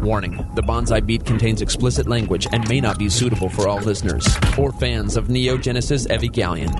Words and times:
Warning 0.00 0.36
The 0.54 0.62
Bonsai 0.62 1.04
Beat 1.04 1.24
contains 1.24 1.60
explicit 1.60 2.06
language 2.08 2.46
and 2.52 2.68
may 2.68 2.80
not 2.80 2.98
be 2.98 3.08
suitable 3.08 3.48
for 3.48 3.68
all 3.68 3.78
listeners 3.78 4.26
or 4.56 4.72
fans 4.72 5.16
of 5.16 5.28
Neon 5.28 5.60
Genesis 5.60 6.06
Evangelion. 6.06 6.72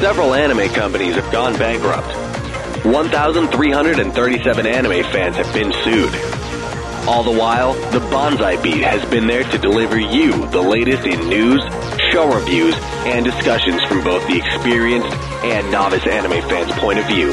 Several 0.00 0.34
anime 0.34 0.68
companies 0.70 1.14
have 1.14 1.30
gone 1.30 1.56
bankrupt. 1.56 2.08
1,337 2.84 4.66
anime 4.66 5.04
fans 5.12 5.36
have 5.36 5.54
been 5.54 5.72
sued. 5.84 6.12
All 7.06 7.22
the 7.22 7.36
while, 7.36 7.74
the 7.90 8.00
Bonsai 8.00 8.60
Beat 8.62 8.82
has 8.82 9.04
been 9.08 9.28
there 9.28 9.44
to 9.44 9.58
deliver 9.58 9.98
you 10.00 10.46
the 10.48 10.60
latest 10.60 11.04
in 11.06 11.28
news, 11.28 11.62
show 12.12 12.30
reviews, 12.32 12.74
and 13.06 13.24
discussions 13.24 13.82
from 13.84 14.04
both 14.04 14.26
the 14.28 14.36
experienced 14.36 15.08
and 15.42 15.70
novice 15.72 16.06
anime 16.06 16.42
fans' 16.48 16.70
point 16.72 16.98
of 16.98 17.06
view. 17.06 17.32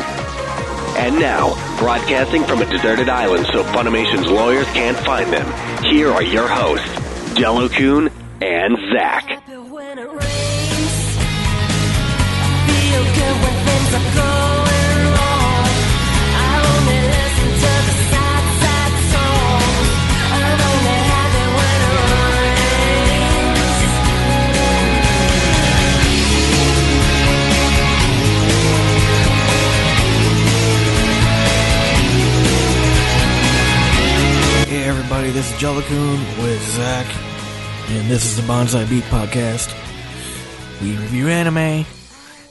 And 0.96 1.20
now, 1.20 1.54
broadcasting 1.78 2.44
from 2.46 2.62
a 2.62 2.66
deserted 2.66 3.10
island 3.10 3.46
so 3.52 3.64
Funimation's 3.64 4.28
lawyers 4.28 4.66
can't 4.68 4.98
find 4.98 5.32
them, 5.32 5.46
here 5.84 6.12
are 6.12 6.24
your 6.24 6.48
hosts, 6.48 7.36
Jello-kun 7.36 8.10
and 8.42 8.78
Zac. 8.94 9.26
when 9.70 10.00
it 10.00 10.08
rains. 10.08 11.18
Feel 12.66 13.04
good 13.04 13.36
when 13.44 13.56
things 13.66 13.94
are 13.94 14.16
going 14.16 14.69
everybody, 34.90 35.30
this 35.30 35.52
is 35.54 35.60
Jello-kun 35.60 36.20
with 36.42 36.62
Zac, 36.72 37.06
and 37.90 38.10
this 38.10 38.26
is 38.26 38.36
the 38.36 38.42
Bonsai 38.42 38.90
Beat 38.90 39.04
Podcast. 39.04 39.72
We 40.82 40.98
review 40.98 41.28
anime 41.30 41.86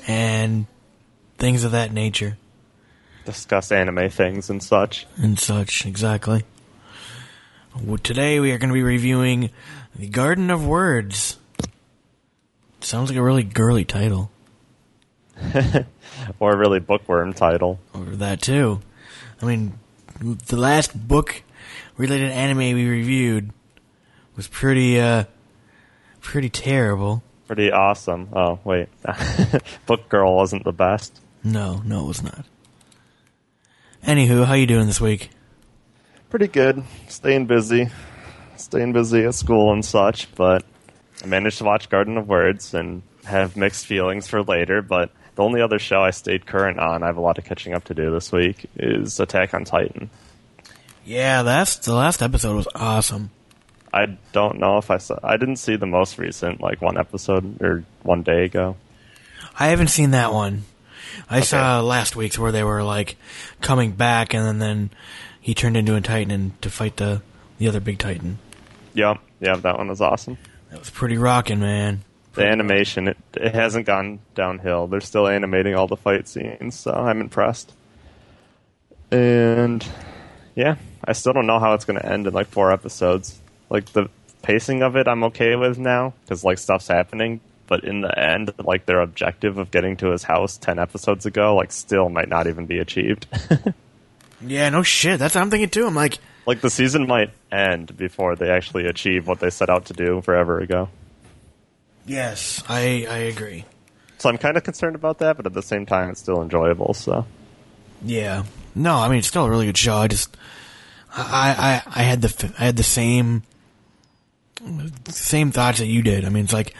and 0.07 0.67
things 1.37 1.65
of 1.65 1.73
that 1.73 1.93
nature 1.93 2.37
discuss 3.29 3.71
anime 3.73 4.09
things 4.09 4.49
and 4.49 4.63
such. 4.63 5.07
and 5.17 5.39
such, 5.39 5.85
exactly. 5.85 6.45
Well, 7.85 7.99
Today 7.99 8.41
we 8.41 8.53
are 8.53 8.59
going 8.59 8.71
to 8.71 8.75
be 8.75 8.83
reviewing 8.83 9.51
The 9.95 10.09
Garden 10.09 10.51
of 10.51 10.65
Words. 10.67 11.39
Sounds 12.81 13.11
like 13.11 13.19
a 13.19 13.23
really 13.23 13.43
girly 13.43 13.85
title. 13.85 14.31
Or 16.41 16.53
a 16.53 16.57
really 16.57 16.81
bookworm 16.81 17.33
title. 17.33 17.79
Or 17.95 18.05
that 18.05 18.43
too. 18.43 18.81
I 19.41 19.47
mean, 19.47 19.79
the 20.21 20.57
last 20.57 21.09
book 21.09 21.43
related 21.99 22.31
anime 22.31 22.59
we 22.59 22.89
reviewed 22.89 23.51
was 24.37 24.49
pretty, 24.49 24.99
uh, 24.99 25.25
pretty 26.23 26.49
terrible. 26.49 27.23
Pretty 27.47 27.71
awesome. 27.71 28.29
Oh, 28.33 28.61
wait. 28.65 28.89
Book 29.87 30.09
Girl 30.09 30.37
wasn't 30.37 30.65
the 30.65 30.73
best. 30.73 31.21
No, 31.45 31.83
no, 31.85 32.05
it 32.05 32.09
was 32.09 32.23
not. 32.23 32.45
Anywho, 34.05 34.45
how 34.45 34.55
you 34.55 34.67
doing 34.67 34.87
this 34.87 35.01
week? 35.01 35.31
Pretty 36.31 36.49
good. 36.49 36.85
Staying 37.09 37.47
busy. 37.47 37.89
Staying 38.57 38.93
busy 38.93 39.25
at 39.25 39.35
school 39.35 39.73
and 39.73 39.85
such, 39.85 40.35
but 40.35 40.65
I 41.23 41.27
managed 41.27 41.59
to 41.59 41.65
watch 41.65 41.89
Garden 41.89 42.17
of 42.17 42.29
Words 42.29 42.75
and 42.75 43.03
have 43.25 43.57
mixed 43.57 43.87
feelings 43.87 44.27
for 44.27 44.43
later, 44.43 44.83
but 44.83 45.11
the 45.35 45.43
only 45.43 45.61
other 45.61 45.79
show 45.79 46.01
I 46.01 46.11
stayed 46.11 46.47
current 46.47 46.79
on, 46.79 47.03
I 47.03 47.07
have 47.07 47.17
a 47.17 47.21
lot 47.21 47.39
of 47.39 47.45
catching 47.45 47.73
up 47.73 47.85
to 47.85 47.95
do 47.95 48.11
this 48.11 48.33
week, 48.33 48.67
is 48.77 49.21
Attack 49.21 49.55
on 49.55 49.65
Titan. 49.65 50.11
Yeah, 51.09 51.43
that's 51.43 51.77
the 51.77 51.95
last 51.95 52.23
episode 52.23 52.55
was 52.55 52.69
awesome. 52.75 53.31
I 53.95 54.19
don't 54.33 54.59
know 54.59 54.77
if 54.77 54.91
I 54.91 54.99
saw. 54.99 55.19
I 55.25 55.39
didn't 55.39 55.57
see 55.57 55.77
the 55.77 55.87
most 55.87 56.19
recent, 56.19 56.61
like 56.61 56.83
one 56.83 56.99
episode 56.99 57.63
or 57.63 57.83
one 58.03 58.23
day 58.23 58.45
ago. 58.45 58.77
I 59.59 59.69
haven't 59.69 59.89
seen 59.89 60.11
that 60.11 60.35
one. 60.35 60.65
I 61.31 61.41
saw 61.41 61.81
last 61.81 62.15
week's 62.15 62.39
where 62.39 62.53
they 62.53 62.63
were 62.63 62.83
like 62.85 63.17
coming 63.63 63.93
back, 63.93 64.35
and 64.35 64.45
then, 64.45 64.59
then 64.59 64.91
he 65.41 65.55
turned 65.55 65.79
into 65.79 65.97
a 65.97 66.03
titan 66.03 66.31
and 66.31 66.63
to 66.63 66.69
fight 66.69 66.99
the 66.99 67.23
the 67.57 67.69
other 67.69 67.81
big 67.81 67.99
titan. 67.99 68.39
Yep, 68.93 69.19
yeah, 69.41 69.57
that 69.57 69.79
one 69.79 69.89
was 69.89 70.03
awesome. 70.03 70.37
That 70.71 70.79
was 70.79 70.91
pretty 70.91 71.17
rocking, 71.17 71.61
man. 71.61 72.05
the 72.35 72.47
animation 72.47 73.09
it, 73.09 73.17
it 73.35 73.55
hasn't 73.55 73.87
gone 73.87 74.21
downhill 74.37 74.87
they're 74.87 75.01
still 75.01 75.27
animating 75.27 75.75
all 75.75 75.89
the 75.89 75.97
fight 75.97 76.29
scenes 76.29 76.79
so 76.79 76.93
i'm 76.93 77.21
impressed 77.21 77.73
and 79.11 79.85
yeah 80.55 80.77
i 81.05 81.13
still 81.13 81.33
don't 81.33 81.47
know 81.47 81.59
how 81.59 81.75
it's 81.75 81.85
going 81.85 81.99
to 81.99 82.07
end 82.07 82.27
in 82.27 82.33
like 82.33 82.49
four 82.49 82.73
episodes 82.73 83.39
like 83.71 83.87
the 83.93 84.09
pacing 84.43 84.83
of 84.83 84.97
it 84.97 85.07
i'm 85.09 85.25
okay 85.25 85.57
with 85.57 85.79
now 85.79 86.13
because 86.23 86.45
like 86.45 86.59
stuff's 86.59 86.89
happening 86.89 87.41
but 87.67 87.85
in 87.85 88.01
the 88.01 88.19
end 88.19 88.51
like 88.59 88.87
their 88.87 89.01
objective 89.01 89.59
of 89.59 89.71
getting 89.71 89.97
to 89.97 90.11
his 90.11 90.23
house 90.23 90.57
10 90.57 90.79
episodes 90.79 91.27
ago 91.27 91.55
like 91.55 91.71
still 91.73 92.09
might 92.09 92.29
not 92.29 92.47
even 92.47 92.67
be 92.67 92.79
achieved 92.79 93.27
Yeah, 94.41 94.69
no 94.71 94.85
shit. 94.85 95.19
That's 95.19 95.35
what 95.35 95.41
I'm 95.41 95.51
thinking 95.51 95.69
too. 95.69 95.85
I'm 95.85 95.97
like, 95.97 96.19
like 96.47 96.61
the 96.61 96.71
season 96.71 97.09
might 97.09 97.31
end 97.51 97.97
before 97.97 98.37
they 98.37 98.51
actually 98.51 98.87
achieve 98.87 99.27
what 99.27 99.41
they 99.41 99.51
set 99.51 99.69
out 99.69 99.87
to 99.87 99.95
do 99.95 100.21
forever 100.23 100.61
ago 100.61 100.89
yes, 102.07 102.63
I 102.69 103.07
I 103.11 103.19
agree. 103.19 103.65
so 104.19 104.29
i'm 104.29 104.39
kind 104.39 104.57
of 104.57 104.65
concerned 104.65 104.95
about 104.97 105.19
that 105.19 105.37
but 105.37 105.47
at 105.47 105.53
the 105.55 105.63
same 105.63 105.87
time 105.87 106.11
it's 106.11 106.21
still 106.21 106.41
enjoyable 106.43 106.95
so 106.95 107.27
Yeah. 108.03 108.45
No, 108.75 108.95
I 108.97 109.09
mean 109.09 109.19
it's 109.19 109.29
still 109.29 109.45
a 109.45 109.51
really 109.51 109.67
good 109.67 109.77
show. 109.77 109.97
I 109.97 110.07
just 110.07 110.37
I 111.15 111.83
I 111.87 112.01
I 112.01 112.03
had 112.03 112.23
the 112.23 112.53
I 112.59 112.65
had 112.67 112.77
the 112.77 112.83
same 112.83 113.43
same 115.09 115.53
thoughts 115.53 115.79
that 115.79 115.87
you 115.87 116.03
did. 116.03 116.25
I 116.25 116.29
mean 116.29 116.45
it's 116.45 116.53
like 116.53 116.75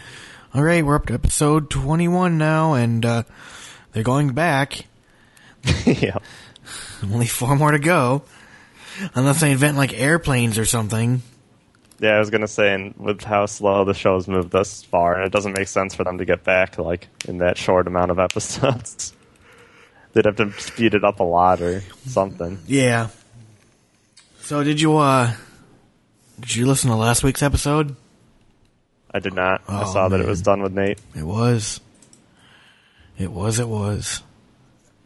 all 0.53 0.63
right, 0.63 0.83
we're 0.85 0.95
up 0.95 1.05
to 1.07 1.13
episode 1.13 1.69
21 1.69 2.37
now 2.37 2.73
and 2.73 3.05
uh 3.05 3.23
they're 3.91 4.03
going 4.03 4.33
back. 4.33 4.85
yeah 5.85 6.17
Only 7.03 7.27
four 7.27 7.55
more 7.55 7.71
to 7.71 7.79
go. 7.79 8.23
Unless 9.15 9.41
they 9.41 9.51
invent 9.51 9.77
like 9.77 9.93
airplanes 9.93 10.57
or 10.57 10.65
something. 10.65 11.21
Yeah, 11.99 12.11
I 12.11 12.19
was 12.19 12.29
gonna 12.29 12.47
say, 12.47 12.73
and 12.73 12.95
with 12.97 13.23
how 13.23 13.45
slow 13.45 13.83
the 13.83 13.93
show's 13.93 14.27
moved 14.27 14.51
thus 14.51 14.83
far, 14.83 15.21
it 15.21 15.31
doesn't 15.31 15.57
make 15.57 15.67
sense 15.67 15.95
for 15.95 16.03
them 16.05 16.17
to 16.19 16.25
get 16.25 16.43
back 16.45 16.77
like 16.77 17.07
in 17.27 17.39
that 17.39 17.57
short 17.57 17.87
amount 17.87 18.11
of 18.11 18.19
episodes. 18.19 19.13
They'd 20.13 20.25
have 20.25 20.37
to 20.37 20.51
speed 20.59 20.93
it 20.95 21.03
up 21.03 21.19
a 21.19 21.23
lot 21.23 21.61
or 21.61 21.83
something. 22.07 22.59
Yeah. 22.67 23.09
So 24.49 24.63
did 24.63 24.81
you 24.81 24.97
uh 24.97 25.31
did 26.39 26.55
you 26.55 26.65
listen 26.65 26.89
to 26.89 26.95
last 26.95 27.21
week's 27.23 27.43
episode? 27.43 27.95
I 29.13 29.19
did 29.19 29.35
not. 29.35 29.61
I 29.67 29.83
Oh, 29.83 29.93
saw 29.93 30.09
that 30.09 30.19
it 30.19 30.25
was 30.25 30.41
done 30.41 30.63
with 30.63 30.73
Nate. 30.73 30.97
It 31.15 31.21
was. 31.21 31.79
It 33.15 33.31
was. 33.31 33.59
It 33.59 33.67
was. 33.67 34.23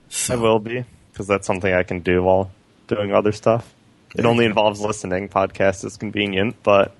So, 0.07 0.35
I 0.35 0.37
will 0.37 0.59
be 0.59 0.85
because 1.11 1.27
that's 1.27 1.45
something 1.45 1.73
I 1.73 1.83
can 1.83 1.99
do 1.99 2.23
while 2.23 2.51
doing 2.87 3.11
other 3.11 3.33
stuff. 3.33 3.73
It 4.15 4.23
only 4.23 4.45
involves 4.45 4.79
listening. 4.79 5.27
Podcast 5.27 5.83
is 5.83 5.97
convenient, 5.97 6.55
but 6.63 6.95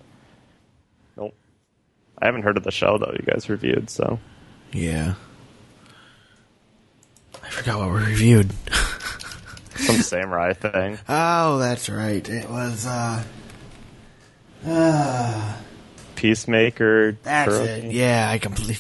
nope. 1.15 1.33
I 2.21 2.25
haven't 2.25 2.41
heard 2.41 2.57
of 2.57 2.65
the 2.65 2.71
show 2.71 2.97
though. 2.97 3.13
You 3.17 3.23
guys 3.25 3.47
reviewed, 3.49 3.89
so 3.89 4.19
Yeah. 4.73 5.13
I 7.41 7.49
forgot 7.51 7.79
what 7.79 7.89
we 7.89 8.05
reviewed. 8.05 8.51
some 9.78 9.97
samurai 9.97 10.53
thing. 10.53 11.00
oh, 11.09 11.57
that's 11.57 11.89
right. 11.89 12.28
It 12.28 12.50
was. 12.50 12.85
uh 12.85 13.23
uh, 14.66 15.56
Peacemaker. 16.16 17.17
that's 17.23 17.53
it. 17.53 17.92
Yeah, 17.92 18.30
I 18.30 18.38
completely. 18.38 18.77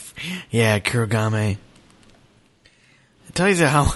Yeah, 0.49 0.79
Kurogane. 0.79 1.57
It 3.27 3.35
tells 3.35 3.59
you 3.59 3.65
how. 3.65 3.93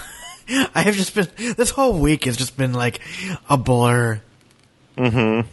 I 0.74 0.82
have 0.82 0.94
just 0.94 1.14
been. 1.14 1.28
This 1.56 1.70
whole 1.70 1.98
week 1.98 2.24
has 2.24 2.36
just 2.36 2.56
been 2.56 2.72
like 2.72 3.00
a 3.48 3.56
blur. 3.56 4.20
Mm-hmm. 4.96 5.48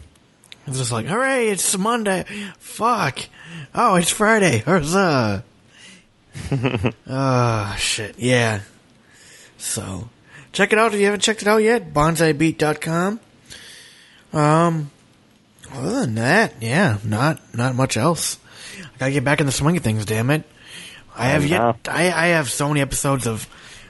It's 0.66 0.78
just 0.78 0.90
like, 0.90 1.06
hooray, 1.06 1.48
it's 1.48 1.78
Monday. 1.78 2.24
Fuck. 2.58 3.20
Oh, 3.74 3.94
it's 3.94 4.10
Friday. 4.10 4.58
Huzzah. 4.58 5.44
oh, 7.06 7.76
shit. 7.78 8.18
Yeah. 8.18 8.60
So, 9.58 10.08
check 10.56 10.72
it 10.72 10.78
out 10.78 10.94
if 10.94 10.98
you 10.98 11.04
haven't 11.04 11.20
checked 11.20 11.42
it 11.42 11.48
out 11.48 11.58
yet. 11.58 11.92
Bonsaibeat.com. 11.92 13.20
Um, 14.32 14.90
other 15.70 16.00
than 16.00 16.14
that, 16.14 16.54
yeah, 16.62 16.96
not, 17.04 17.40
not 17.54 17.74
much 17.74 17.98
else. 17.98 18.38
I 18.78 18.98
gotta 18.98 19.12
get 19.12 19.24
back 19.24 19.40
in 19.40 19.46
the 19.46 19.52
swing 19.52 19.76
of 19.76 19.82
things, 19.82 20.06
damn 20.06 20.30
it. 20.30 20.44
I 21.14 21.26
have 21.28 21.46
yet, 21.46 21.76
I, 21.88 22.10
I 22.10 22.26
have 22.28 22.48
so 22.50 22.68
many 22.68 22.80
episodes 22.80 23.26
of 23.26 23.46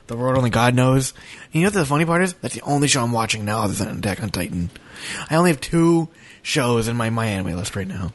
The 0.08 0.16
World 0.16 0.36
Only 0.36 0.50
God 0.50 0.74
Knows. 0.74 1.14
You 1.52 1.60
know 1.60 1.68
what 1.68 1.74
the 1.74 1.84
funny 1.84 2.04
part 2.04 2.22
is? 2.22 2.34
That's 2.34 2.54
the 2.54 2.62
only 2.62 2.88
show 2.88 3.02
I'm 3.02 3.12
watching 3.12 3.44
now 3.44 3.62
other 3.62 3.74
than 3.74 3.98
Attack 3.98 4.22
on 4.22 4.30
Titan. 4.30 4.70
I 5.30 5.36
only 5.36 5.50
have 5.50 5.60
two 5.60 6.08
shows 6.42 6.88
in 6.88 6.96
my, 6.96 7.10
my 7.10 7.26
anime 7.26 7.56
list 7.56 7.76
right 7.76 7.86
now. 7.86 8.12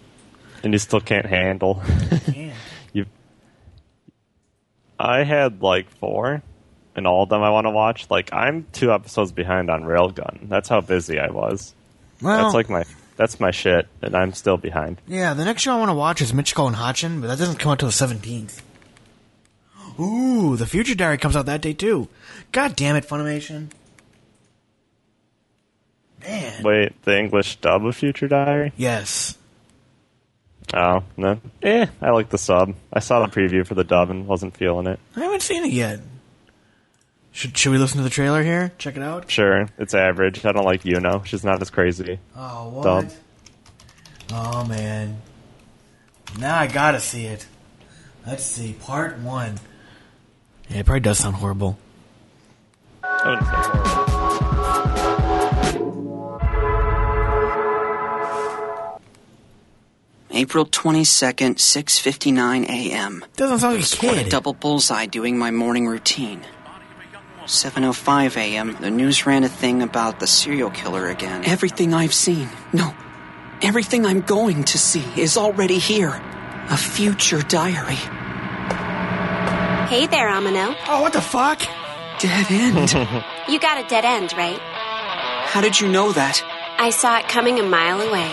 And 0.61 0.73
you 0.73 0.79
still 0.79 1.01
can't 1.01 1.25
handle. 1.25 1.81
you 2.93 3.05
I 4.99 5.23
had 5.23 5.61
like 5.61 5.89
four, 5.99 6.43
and 6.95 7.07
all 7.07 7.23
of 7.23 7.29
them 7.29 7.41
I 7.41 7.49
want 7.49 7.65
to 7.65 7.71
watch. 7.71 8.09
Like 8.09 8.31
I'm 8.33 8.65
two 8.71 8.91
episodes 8.91 9.31
behind 9.31 9.69
on 9.69 9.83
Railgun. 9.83 10.49
That's 10.49 10.69
how 10.69 10.81
busy 10.81 11.19
I 11.19 11.29
was. 11.31 11.73
Well, 12.21 12.43
That's 12.43 12.53
like 12.53 12.69
my 12.69 12.83
that's 13.17 13.39
my 13.39 13.51
shit, 13.51 13.87
and 14.01 14.15
I'm 14.15 14.33
still 14.33 14.57
behind. 14.57 14.99
yeah, 15.07 15.33
the 15.33 15.45
next 15.45 15.61
show 15.63 15.73
I 15.75 15.79
want 15.79 15.89
to 15.89 15.95
watch 15.95 16.21
is 16.21 16.31
Michiko 16.31 16.67
and 16.67 16.75
Hatchin, 16.75 17.21
but 17.21 17.27
that 17.27 17.37
doesn't 17.37 17.57
come 17.59 17.71
out 17.73 17.79
till 17.79 17.89
the 17.89 17.93
17th. 17.93 18.61
Ooh, 19.99 20.55
the 20.55 20.65
Future 20.65 20.95
Diary 20.95 21.17
comes 21.17 21.35
out 21.35 21.45
that 21.47 21.61
day 21.61 21.73
too. 21.73 22.07
God 22.51 22.75
damn 22.75 22.95
it, 22.95 23.07
Funimation. 23.07 23.67
Man. 26.21 26.63
Wait, 26.63 27.01
the 27.03 27.17
English 27.17 27.55
dub 27.57 27.85
of 27.85 27.95
Future 27.95 28.27
Diary? 28.27 28.71
Yes. 28.77 29.37
Oh 30.73 31.03
no, 31.17 31.39
eh. 31.63 31.87
I 32.01 32.09
like 32.11 32.29
the 32.29 32.37
sub. 32.37 32.75
I 32.93 32.99
saw 32.99 33.25
the 33.25 33.31
preview 33.31 33.65
for 33.67 33.73
the 33.75 33.83
dub 33.83 34.09
and 34.09 34.27
wasn't 34.27 34.55
feeling 34.55 34.87
it. 34.87 34.99
I 35.15 35.21
haven't 35.21 35.41
seen 35.41 35.65
it 35.65 35.71
yet. 35.71 35.99
Should, 37.33 37.57
should 37.57 37.71
we 37.71 37.77
listen 37.77 37.97
to 37.97 38.03
the 38.03 38.09
trailer 38.09 38.43
here? 38.43 38.73
Check 38.77 38.97
it 38.97 39.01
out? 39.03 39.31
Sure, 39.31 39.67
it's 39.77 39.93
average. 39.93 40.45
I 40.45 40.51
don't 40.51 40.65
like 40.65 40.83
Yuno. 40.83 41.25
She's 41.25 41.43
not 41.43 41.61
as 41.61 41.69
crazy. 41.69 42.19
Oh, 42.35 42.69
what? 42.69 42.83
Dub. 42.83 43.09
Oh, 44.33 44.65
man. 44.65 45.21
Now 46.39 46.57
I 46.57 46.67
gotta 46.67 46.99
see 46.99 47.25
it. 47.25 47.45
Let's 48.27 48.43
see. 48.45 48.73
Part 48.73 49.17
one. 49.19 49.59
Yeah, 50.69 50.79
it 50.79 50.85
probably 50.85 50.99
does 51.01 51.19
sound 51.19 51.35
horrible. 51.37 51.77
I 53.03 53.29
wouldn't 53.29 53.45
say 53.45 53.51
horrible. 53.55 55.11
April 60.33 60.65
22nd, 60.65 61.55
6:59 61.57 62.63
a.m. 62.69 63.25
Doesn't 63.35 63.59
sound 63.59 63.73
like 63.75 63.83
a 63.83 63.85
Scored 63.85 64.17
a 64.17 64.23
kid. 64.23 64.29
double 64.31 64.53
bullseye 64.53 65.05
doing 65.05 65.37
my 65.37 65.51
morning 65.51 65.87
routine. 65.87 66.41
7:05 67.45 68.37
a.m. 68.37 68.77
The 68.79 68.91
news 68.91 69.25
ran 69.25 69.43
a 69.43 69.49
thing 69.49 69.81
about 69.81 70.19
the 70.19 70.27
serial 70.27 70.69
killer 70.69 71.07
again. 71.07 71.43
Everything 71.45 71.93
I've 71.93 72.13
seen, 72.13 72.49
no, 72.71 72.93
everything 73.61 74.05
I'm 74.05 74.21
going 74.21 74.63
to 74.65 74.77
see 74.77 75.03
is 75.19 75.37
already 75.37 75.79
here. 75.79 76.21
A 76.69 76.77
future 76.77 77.41
diary. 77.41 77.99
Hey 79.89 80.07
there, 80.07 80.29
Amano. 80.29 80.75
Oh, 80.87 81.01
what 81.01 81.13
the 81.13 81.21
fuck? 81.21 81.59
Dead 82.19 82.47
end. 82.49 82.93
You 83.49 83.59
got 83.59 83.83
a 83.83 83.87
dead 83.89 84.05
end, 84.05 84.31
right? 84.37 84.59
How 84.59 85.59
did 85.59 85.81
you 85.81 85.89
know 85.89 86.13
that? 86.13 86.41
I 86.77 86.91
saw 86.91 87.17
it 87.19 87.27
coming 87.27 87.59
a 87.59 87.63
mile 87.63 87.99
away. 87.99 88.29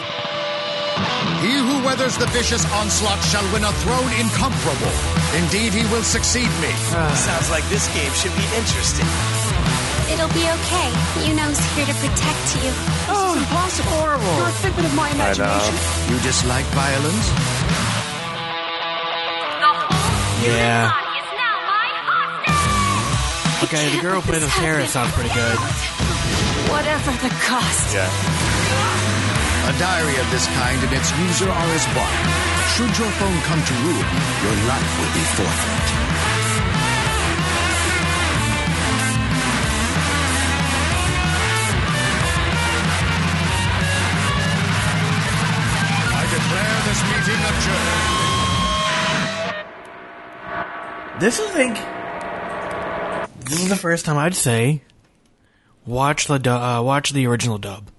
He 1.43 1.57
who 1.57 1.85
weathers 1.85 2.17
the 2.19 2.27
vicious 2.27 2.65
onslaught 2.73 3.21
shall 3.25 3.43
win 3.53 3.65
a 3.65 3.73
throne 3.73 4.13
incomparable. 4.21 5.18
Indeed, 5.37 5.73
he 5.77 5.85
will 5.93 6.03
succeed 6.03 6.49
me. 6.65 6.73
Uh. 6.93 7.15
Sounds 7.15 7.51
like 7.51 7.65
this 7.69 7.87
game 7.93 8.11
should 8.17 8.33
be 8.33 8.47
interesting. 8.57 9.07
It'll 10.09 10.33
be 10.33 10.49
okay. 10.49 10.89
Yuno's 11.21 11.61
here 11.77 11.85
to 11.85 11.93
protect 12.01 12.47
you. 12.65 12.73
Oh, 13.13 13.37
impossible. 13.37 13.93
Horrible. 13.93 14.25
You're 14.41 14.49
a 14.49 14.59
figment 14.65 14.87
of 14.89 14.95
my 14.97 15.09
I 15.09 15.13
imagination. 15.13 15.75
know. 15.77 16.09
You 16.09 16.17
dislike 16.25 16.65
violence? 16.73 17.29
Yeah. 20.45 20.93
Okay, 23.65 23.91
the 23.97 24.01
girl 24.01 24.21
who 24.21 24.31
plays 24.31 24.41
the 24.41 24.49
terrorist 24.63 24.93
sounds 24.95 25.13
pretty 25.13 25.35
good. 25.35 25.59
Whatever 26.71 27.11
the 27.21 27.29
cost. 27.43 27.93
Yeah. 27.93 28.07
A 29.69 29.75
diary 29.79 30.17
of 30.17 30.31
this 30.31 30.47
kind 30.57 30.79
and 30.81 30.93
its 30.95 31.11
user 31.19 31.51
are 31.51 31.69
as 31.75 31.85
one. 31.93 32.48
Should 32.75 32.97
your 32.99 33.11
phone 33.11 33.41
come 33.43 33.63
to 33.65 33.75
ruin, 33.75 34.07
your 34.45 34.57
life 34.69 34.91
will 34.99 35.13
be 35.15 35.25
forfeit. 35.35 36.99
I 46.11 46.23
declare 46.35 46.77
this 46.89 47.01
meeting 47.11 47.41
adjourned. 51.11 51.21
This 51.21 51.39
is 51.39 51.49
like 51.55 51.77
this 53.45 53.61
is 53.63 53.69
the 53.69 53.77
first 53.77 54.05
time 54.05 54.17
I'd 54.19 54.35
say 54.35 54.83
watch 55.87 56.27
the 56.27 56.39
du- 56.39 56.51
uh, 56.51 56.83
watch 56.83 57.11
the 57.11 57.27
original 57.27 57.59
dub 57.59 57.91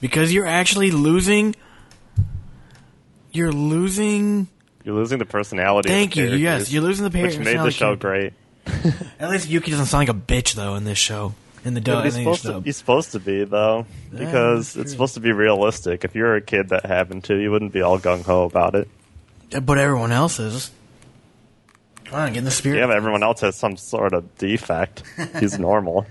because 0.00 0.32
you're 0.32 0.46
actually 0.46 0.90
losing. 0.90 1.54
You're 3.36 3.52
losing. 3.52 4.48
You're 4.84 4.94
losing 4.94 5.18
the 5.18 5.26
personality. 5.26 5.88
Thank 5.88 6.16
you. 6.16 6.26
Yes, 6.34 6.72
you're 6.72 6.82
losing 6.82 7.04
the 7.04 7.10
par- 7.10 7.22
which 7.22 7.38
made 7.38 7.58
the 7.58 7.64
personality 7.64 7.74
show 7.76 7.96
great. 7.96 8.32
At 9.20 9.30
least 9.30 9.48
Yuki 9.48 9.70
doesn't 9.70 9.86
sound 9.86 10.08
like 10.08 10.16
a 10.16 10.18
bitch 10.18 10.54
though 10.54 10.74
in 10.76 10.84
this 10.84 10.98
show. 10.98 11.34
In 11.64 11.74
the 11.74 11.80
dub, 11.80 11.98
But 11.98 12.04
he's 12.04 12.14
in 12.16 12.20
the 12.22 12.22
English 12.28 12.40
supposed 12.40 12.42
to. 12.42 12.58
dub. 12.58 12.64
He's 12.64 12.76
supposed 12.76 13.12
to 13.12 13.20
be 13.20 13.44
though, 13.44 13.86
because 14.10 14.72
that's 14.74 14.76
it's 14.84 14.92
supposed 14.92 15.14
to 15.14 15.20
be 15.20 15.32
realistic. 15.32 16.04
If 16.04 16.14
you're 16.14 16.36
a 16.36 16.40
kid 16.40 16.68
that 16.68 16.86
happened 16.86 17.24
to, 17.24 17.34
you 17.36 17.50
wouldn't 17.50 17.72
be 17.72 17.82
all 17.82 17.98
gung 17.98 18.22
ho 18.24 18.44
about 18.44 18.74
it. 18.76 18.88
But 19.50 19.78
everyone 19.78 20.12
else 20.12 20.38
is. 20.38 20.70
Come 22.04 22.20
on, 22.20 22.28
get 22.32 22.38
in 22.38 22.44
the 22.44 22.50
spirit. 22.52 22.78
Yeah, 22.78 22.86
but 22.86 22.96
everyone 22.96 23.24
else 23.24 23.40
has 23.40 23.56
some 23.56 23.76
sort 23.76 24.12
of 24.12 24.38
defect. 24.38 25.02
He's 25.40 25.58
normal. 25.58 26.06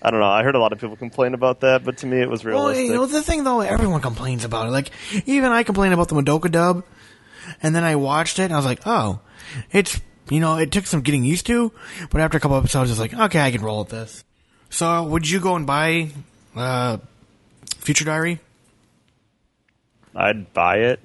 I 0.00 0.10
don't 0.10 0.20
know. 0.20 0.26
I 0.28 0.42
heard 0.44 0.54
a 0.54 0.60
lot 0.60 0.72
of 0.72 0.78
people 0.80 0.96
complain 0.96 1.34
about 1.34 1.60
that, 1.60 1.84
but 1.84 1.98
to 1.98 2.06
me, 2.06 2.20
it 2.20 2.30
was 2.30 2.44
really 2.44 2.56
Well, 2.56 2.66
realistic. 2.68 2.88
you 2.88 2.94
know 2.94 3.06
the 3.06 3.22
thing 3.22 3.44
though, 3.44 3.60
everyone 3.60 4.00
complains 4.00 4.44
about 4.44 4.68
it. 4.68 4.70
Like 4.70 4.90
even 5.26 5.50
I 5.50 5.62
complain 5.64 5.92
about 5.92 6.08
the 6.08 6.14
Madoka 6.14 6.50
dub, 6.50 6.84
and 7.62 7.74
then 7.74 7.82
I 7.84 7.96
watched 7.96 8.38
it 8.38 8.44
and 8.44 8.52
I 8.52 8.56
was 8.56 8.64
like, 8.66 8.80
oh, 8.86 9.20
it's 9.72 10.00
you 10.30 10.40
know 10.40 10.56
it 10.58 10.70
took 10.70 10.86
some 10.86 11.00
getting 11.00 11.24
used 11.24 11.46
to, 11.46 11.72
but 12.10 12.20
after 12.20 12.36
a 12.36 12.40
couple 12.40 12.56
episodes, 12.56 12.90
it's 12.90 13.00
like 13.00 13.12
okay, 13.14 13.40
I 13.40 13.50
can 13.50 13.60
roll 13.62 13.80
with 13.80 13.88
this. 13.88 14.24
So 14.70 15.02
would 15.04 15.28
you 15.28 15.40
go 15.40 15.56
and 15.56 15.66
buy 15.66 16.10
uh, 16.54 16.98
Future 17.78 18.04
Diary? 18.04 18.38
I'd 20.14 20.52
buy 20.52 20.76
it. 20.78 21.00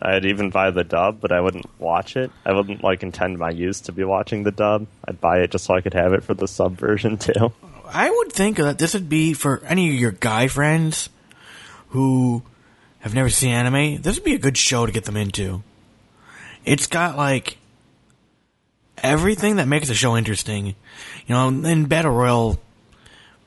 I'd 0.00 0.24
even 0.24 0.50
buy 0.50 0.70
the 0.72 0.82
dub, 0.84 1.20
but 1.20 1.30
I 1.30 1.40
wouldn't 1.40 1.66
watch 1.78 2.16
it. 2.16 2.30
I 2.44 2.52
wouldn't 2.52 2.82
like 2.82 3.02
intend 3.02 3.38
my 3.38 3.50
use 3.50 3.80
to 3.82 3.92
be 3.92 4.02
watching 4.04 4.42
the 4.42 4.50
dub. 4.50 4.86
I'd 5.06 5.20
buy 5.20 5.38
it 5.40 5.50
just 5.52 5.64
so 5.64 5.74
I 5.74 5.80
could 5.80 5.94
have 5.94 6.12
it 6.12 6.24
for 6.24 6.34
the 6.34 6.48
sub 6.48 6.76
version 6.76 7.16
too. 7.18 7.52
I 7.86 8.10
would 8.10 8.32
think 8.32 8.56
that 8.56 8.78
this 8.78 8.94
would 8.94 9.08
be 9.08 9.34
for 9.34 9.62
any 9.64 9.88
of 9.88 9.94
your 9.94 10.12
guy 10.12 10.48
friends 10.48 11.08
who 11.88 12.42
have 13.00 13.14
never 13.14 13.28
seen 13.28 13.50
anime. 13.50 14.02
This 14.02 14.16
would 14.16 14.24
be 14.24 14.34
a 14.34 14.38
good 14.38 14.56
show 14.56 14.86
to 14.86 14.92
get 14.92 15.04
them 15.04 15.16
into. 15.16 15.62
It's 16.64 16.86
got 16.86 17.16
like 17.16 17.58
everything 19.02 19.56
that 19.56 19.68
makes 19.68 19.90
a 19.90 19.94
show 19.94 20.16
interesting. 20.16 20.68
You 20.68 20.74
know, 21.28 21.48
and 21.48 21.88
battle 21.88 22.12
royal, 22.12 22.58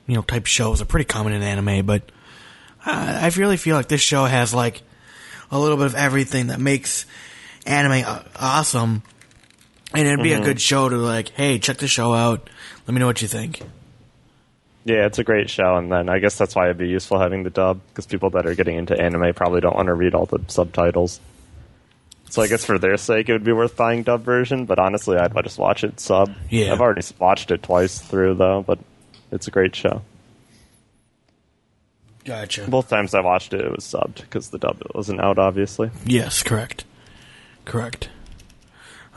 you 0.05 0.15
know, 0.15 0.21
type 0.21 0.45
shows 0.45 0.81
are 0.81 0.85
pretty 0.85 1.05
common 1.05 1.33
in 1.33 1.41
anime, 1.41 1.85
but 1.85 2.03
I, 2.85 3.25
I 3.25 3.31
really 3.35 3.57
feel 3.57 3.75
like 3.75 3.87
this 3.87 4.01
show 4.01 4.25
has 4.25 4.53
like 4.53 4.81
a 5.51 5.59
little 5.59 5.77
bit 5.77 5.87
of 5.87 5.95
everything 5.95 6.47
that 6.47 6.59
makes 6.59 7.05
anime 7.65 8.05
awesome. 8.35 9.03
And 9.93 10.07
it'd 10.07 10.21
be 10.21 10.33
a 10.33 10.35
mm-hmm. 10.35 10.45
good 10.45 10.61
show 10.61 10.89
to 10.89 10.97
like, 10.97 11.29
hey, 11.29 11.59
check 11.59 11.77
the 11.77 11.87
show 11.87 12.13
out. 12.13 12.49
Let 12.85 12.93
me 12.93 12.99
know 12.99 13.05
what 13.05 13.21
you 13.21 13.27
think. 13.27 13.61
Yeah, 14.87 15.05
it's 15.05 15.19
a 15.19 15.25
great 15.25 15.49
show, 15.49 15.75
and 15.75 15.91
then 15.91 16.07
I 16.07 16.19
guess 16.19 16.37
that's 16.37 16.55
why 16.55 16.67
it'd 16.67 16.77
be 16.77 16.87
useful 16.87 17.19
having 17.19 17.43
the 17.43 17.49
dub 17.49 17.81
because 17.89 18.05
people 18.05 18.29
that 18.29 18.45
are 18.45 18.55
getting 18.55 18.77
into 18.77 18.97
anime 18.97 19.33
probably 19.33 19.59
don't 19.59 19.75
want 19.75 19.87
to 19.87 19.93
read 19.93 20.15
all 20.15 20.25
the 20.25 20.39
subtitles. 20.47 21.19
So 22.29 22.41
I 22.41 22.47
guess 22.47 22.63
for 22.63 22.79
their 22.79 22.95
sake, 22.95 23.27
it 23.27 23.33
would 23.33 23.43
be 23.43 23.51
worth 23.51 23.75
buying 23.75 24.03
dub 24.03 24.23
version. 24.23 24.63
But 24.63 24.79
honestly, 24.79 25.17
I'd 25.17 25.33
just 25.43 25.59
watch 25.59 25.83
it 25.83 25.99
sub. 25.99 26.33
Yeah. 26.49 26.71
I've 26.71 26.79
already 26.79 27.01
watched 27.19 27.51
it 27.51 27.63
twice 27.63 27.99
through 27.99 28.35
though, 28.35 28.63
but 28.65 28.79
it's 29.29 29.49
a 29.49 29.51
great 29.51 29.75
show. 29.75 30.03
Gotcha. 32.23 32.69
Both 32.69 32.87
times 32.87 33.13
I 33.13 33.19
watched 33.19 33.53
it, 33.53 33.59
it 33.59 33.69
was 33.69 33.83
subbed 33.83 34.21
because 34.21 34.51
the 34.51 34.57
dub 34.57 34.81
wasn't 34.95 35.19
out, 35.19 35.37
obviously. 35.37 35.91
Yes, 36.05 36.43
correct. 36.43 36.85
Correct. 37.65 38.07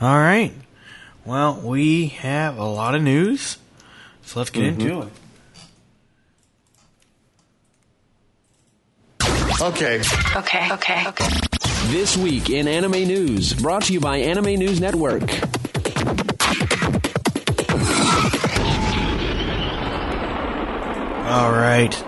All 0.01 0.17
right. 0.17 0.51
Well, 1.23 1.61
we 1.61 2.07
have 2.07 2.57
a 2.57 2.65
lot 2.65 2.93
of 2.93 3.01
news, 3.01 3.57
so 4.23 4.41
let's 4.41 4.49
get 4.49 4.63
mm-hmm. 4.63 4.81
into 4.81 5.01
it. 5.03 5.13
Okay. 9.61 10.01
Okay, 10.35 10.71
okay, 10.71 11.07
okay. 11.07 11.29
This 11.91 12.17
week 12.17 12.49
in 12.49 12.67
anime 12.67 13.07
news, 13.07 13.53
brought 13.53 13.83
to 13.83 13.93
you 13.93 13.99
by 13.99 14.17
Anime 14.17 14.55
News 14.55 14.81
Network. 14.81 15.21
All 21.27 21.51
right. 21.51 22.03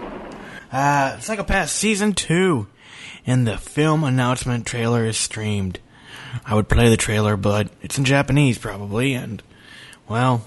Uh, 0.71 1.19
Psycho-Pass 1.19 1.71
Season 1.71 2.13
2 2.13 2.65
and 3.27 3.45
the 3.45 3.59
film 3.59 4.03
announcement 4.03 4.65
trailer 4.65 5.05
is 5.05 5.15
streamed. 5.15 5.79
I 6.45 6.55
would 6.55 6.67
play 6.67 6.89
the 6.89 6.97
trailer, 6.97 7.37
but 7.37 7.69
it's 7.83 7.99
in 7.99 8.05
Japanese 8.05 8.57
probably, 8.57 9.13
and, 9.13 9.43
well, 10.09 10.43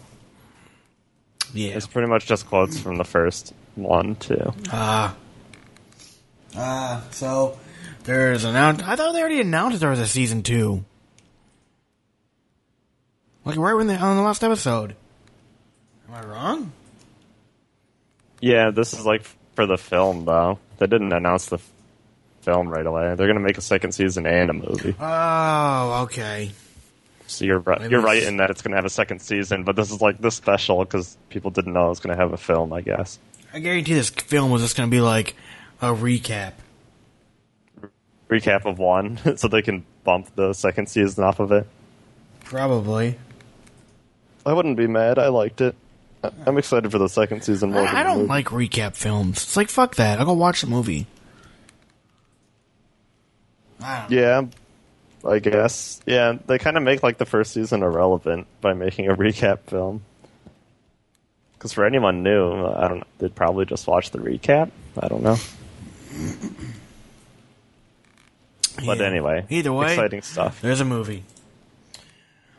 yeah. 1.54 1.70
It's 1.76 1.86
pretty 1.86 2.08
much 2.08 2.26
just 2.26 2.48
quotes 2.48 2.80
from 2.80 2.96
the 2.96 3.04
first 3.04 3.54
one 3.76 4.16
too. 4.16 4.52
Uh, 4.72 5.12
Ah, 6.56 7.04
so 7.10 7.58
there's 8.04 8.44
an 8.44 8.50
announced. 8.50 8.86
I 8.86 8.96
thought 8.96 9.12
they 9.12 9.20
already 9.20 9.40
announced 9.40 9.80
there 9.80 9.90
was 9.90 10.00
a 10.00 10.06
season 10.06 10.42
two. 10.42 10.84
Like 13.44 13.56
right 13.58 13.74
when 13.74 13.86
they 13.86 13.96
on 13.96 14.16
the 14.16 14.22
last 14.22 14.42
episode. 14.42 14.96
Am 16.08 16.14
I 16.14 16.24
wrong? 16.24 16.72
Yeah, 18.40 18.70
this 18.70 18.92
is 18.92 19.04
like 19.04 19.22
for 19.54 19.66
the 19.66 19.76
film 19.76 20.24
though. 20.24 20.58
They 20.78 20.86
didn't 20.86 21.12
announce 21.12 21.46
the 21.46 21.58
film 22.42 22.68
right 22.68 22.86
away. 22.86 23.14
They're 23.14 23.26
gonna 23.26 23.40
make 23.40 23.58
a 23.58 23.62
second 23.62 23.92
season 23.92 24.26
and 24.26 24.50
a 24.50 24.52
movie. 24.52 24.94
Oh, 24.98 26.02
okay. 26.04 26.50
So 27.28 27.44
you're 27.44 27.58
right. 27.58 27.80
Maybe 27.80 27.92
You're 27.92 28.02
right 28.02 28.22
in 28.22 28.38
that 28.38 28.50
it's 28.50 28.62
gonna 28.62 28.76
have 28.76 28.84
a 28.84 28.90
second 28.90 29.20
season, 29.20 29.64
but 29.64 29.76
this 29.76 29.90
is 29.90 30.00
like 30.00 30.18
this 30.18 30.34
special 30.34 30.84
because 30.84 31.16
people 31.28 31.50
didn't 31.50 31.72
know 31.72 31.86
it 31.86 31.90
was 31.90 32.00
gonna 32.00 32.16
have 32.16 32.32
a 32.32 32.36
film. 32.36 32.72
I 32.72 32.80
guess. 32.80 33.18
I 33.56 33.58
guarantee 33.58 33.94
this 33.94 34.10
film 34.10 34.50
was 34.50 34.60
just 34.60 34.76
going 34.76 34.90
to 34.90 34.94
be 34.94 35.00
like 35.00 35.34
a 35.80 35.86
recap. 35.92 36.52
Recap 38.28 38.64
of 38.64 38.78
one, 38.78 39.18
so 39.36 39.48
they 39.48 39.62
can 39.62 39.84
bump 40.04 40.34
the 40.34 40.52
second 40.52 40.88
season 40.88 41.22
off 41.24 41.40
of 41.40 41.52
it. 41.52 41.66
Probably. 42.44 43.18
I 44.44 44.52
wouldn't 44.52 44.76
be 44.76 44.86
mad. 44.86 45.18
I 45.18 45.28
liked 45.28 45.60
it. 45.60 45.74
I'm 46.44 46.58
excited 46.58 46.90
for 46.90 46.98
the 46.98 47.08
second 47.08 47.42
season 47.44 47.70
more. 47.72 47.82
than 47.84 47.94
I, 47.94 48.00
I 48.00 48.02
don't 48.02 48.26
like 48.26 48.46
recap 48.46 48.96
films. 48.96 49.42
It's 49.42 49.56
like 49.56 49.68
fuck 49.68 49.96
that. 49.96 50.18
I'll 50.18 50.26
go 50.26 50.32
watch 50.32 50.60
the 50.60 50.66
movie. 50.66 51.06
Yeah, 54.08 54.46
I 55.24 55.38
guess. 55.38 56.00
Yeah, 56.06 56.38
they 56.46 56.58
kind 56.58 56.76
of 56.76 56.82
make 56.82 57.02
like 57.02 57.18
the 57.18 57.26
first 57.26 57.52
season 57.52 57.82
irrelevant 57.82 58.46
by 58.60 58.74
making 58.74 59.08
a 59.08 59.14
recap 59.16 59.60
film. 59.66 60.02
Because 61.54 61.72
for 61.72 61.84
anyone 61.84 62.22
new, 62.22 62.66
I 62.66 62.88
don't. 62.88 62.98
know, 62.98 63.06
They'd 63.18 63.34
probably 63.34 63.64
just 63.64 63.86
watch 63.86 64.10
the 64.10 64.18
recap. 64.18 64.70
I 65.00 65.08
don't 65.08 65.22
know. 65.22 65.36
But 68.84 68.98
Yeah. 68.98 69.06
anyway, 69.06 69.46
Either 69.48 69.72
way, 69.72 69.92
exciting 69.94 70.22
stuff. 70.22 70.60
There's 70.60 70.80
a 70.80 70.84
movie. 70.84 71.24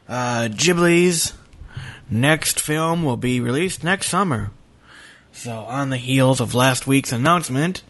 Uh, 0.10 0.48
Ghibli's 0.50 1.34
next 2.10 2.60
film 2.60 3.04
will 3.04 3.18
be 3.18 3.40
released 3.40 3.84
next 3.84 4.08
summer. 4.08 4.52
So, 5.32 5.60
on 5.66 5.90
the 5.92 5.98
heels 5.98 6.40
of 6.42 6.56
last 6.56 6.88
week's 6.88 7.12
announcement 7.12 7.84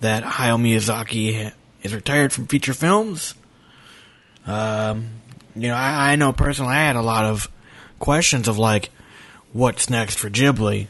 that 0.00 0.22
Hayao 0.24 0.58
Miyazaki 0.58 1.52
is 1.82 1.94
retired 1.94 2.32
from 2.32 2.46
feature 2.46 2.72
films, 2.72 3.34
um, 4.46 5.08
you 5.54 5.68
know, 5.68 5.74
I, 5.74 6.12
I 6.12 6.16
know 6.16 6.32
personally 6.32 6.72
I 6.74 6.84
had 6.86 6.96
a 6.96 7.02
lot 7.02 7.26
of 7.26 7.50
questions 7.98 8.48
of 8.48 8.56
like, 8.56 8.88
what's 9.52 9.90
next 9.90 10.18
for 10.18 10.30
Ghibli? 10.30 10.86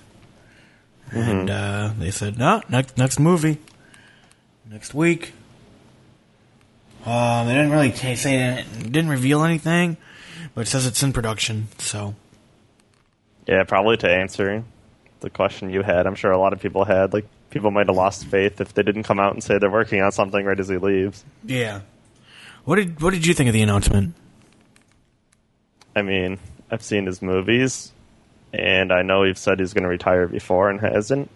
And 1.10 1.50
uh, 1.50 1.90
they 1.98 2.12
said, 2.12 2.38
no, 2.38 2.62
next 2.68 2.96
next 2.96 3.18
movie, 3.18 3.58
next 4.70 4.94
week. 4.94 5.32
Um, 7.04 7.46
they 7.46 7.54
didn't 7.54 7.70
really 7.70 7.90
t- 7.90 8.14
say 8.16 8.64
didn't 8.78 9.08
reveal 9.08 9.42
anything, 9.42 9.96
but 10.54 10.62
it 10.62 10.66
says 10.68 10.86
it's 10.86 11.02
in 11.02 11.12
production. 11.12 11.68
So 11.78 12.14
Yeah, 13.46 13.64
probably 13.64 13.96
to 13.98 14.10
answer 14.10 14.64
the 15.20 15.30
question 15.30 15.70
you 15.70 15.82
had. 15.82 16.06
I'm 16.06 16.14
sure 16.14 16.30
a 16.30 16.38
lot 16.38 16.52
of 16.52 16.60
people 16.60 16.84
had. 16.84 17.12
Like, 17.12 17.26
people 17.50 17.70
might 17.70 17.88
have 17.88 17.96
lost 17.96 18.26
faith 18.26 18.60
if 18.60 18.74
they 18.74 18.82
didn't 18.82 19.02
come 19.02 19.18
out 19.18 19.32
and 19.32 19.42
say 19.42 19.58
they're 19.58 19.70
working 19.70 20.02
on 20.02 20.12
something 20.12 20.44
right 20.44 20.58
as 20.58 20.68
he 20.68 20.76
leaves. 20.76 21.24
yeah, 21.44 21.80
what 22.64 22.76
did 22.76 23.00
what 23.00 23.12
did 23.12 23.26
you 23.26 23.34
think 23.34 23.48
of 23.48 23.54
the 23.54 23.62
announcement? 23.62 24.14
I 25.96 26.02
mean, 26.02 26.38
I've 26.70 26.82
seen 26.82 27.06
his 27.06 27.20
movies, 27.20 27.92
and 28.52 28.92
I 28.92 29.02
know 29.02 29.24
he's 29.24 29.40
said 29.40 29.58
he's 29.58 29.72
going 29.72 29.82
to 29.82 29.88
retire 29.88 30.28
before 30.28 30.70
and 30.70 30.80
hasn't. 30.80 31.30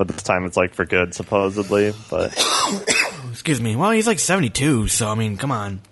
But 0.00 0.08
this 0.08 0.22
time 0.22 0.46
it's 0.46 0.56
like 0.56 0.72
for 0.72 0.86
good, 0.86 1.12
supposedly. 1.12 1.92
But 2.08 2.32
Excuse 3.30 3.60
me. 3.60 3.76
Well, 3.76 3.90
he's 3.90 4.06
like 4.06 4.18
seventy 4.18 4.48
two, 4.48 4.88
so 4.88 5.06
I 5.10 5.14
mean, 5.14 5.36
come 5.36 5.52
on. 5.52 5.82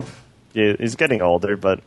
yeah, 0.55 0.73
he's 0.79 0.97
getting 0.97 1.21
older, 1.21 1.59
but 1.59 1.81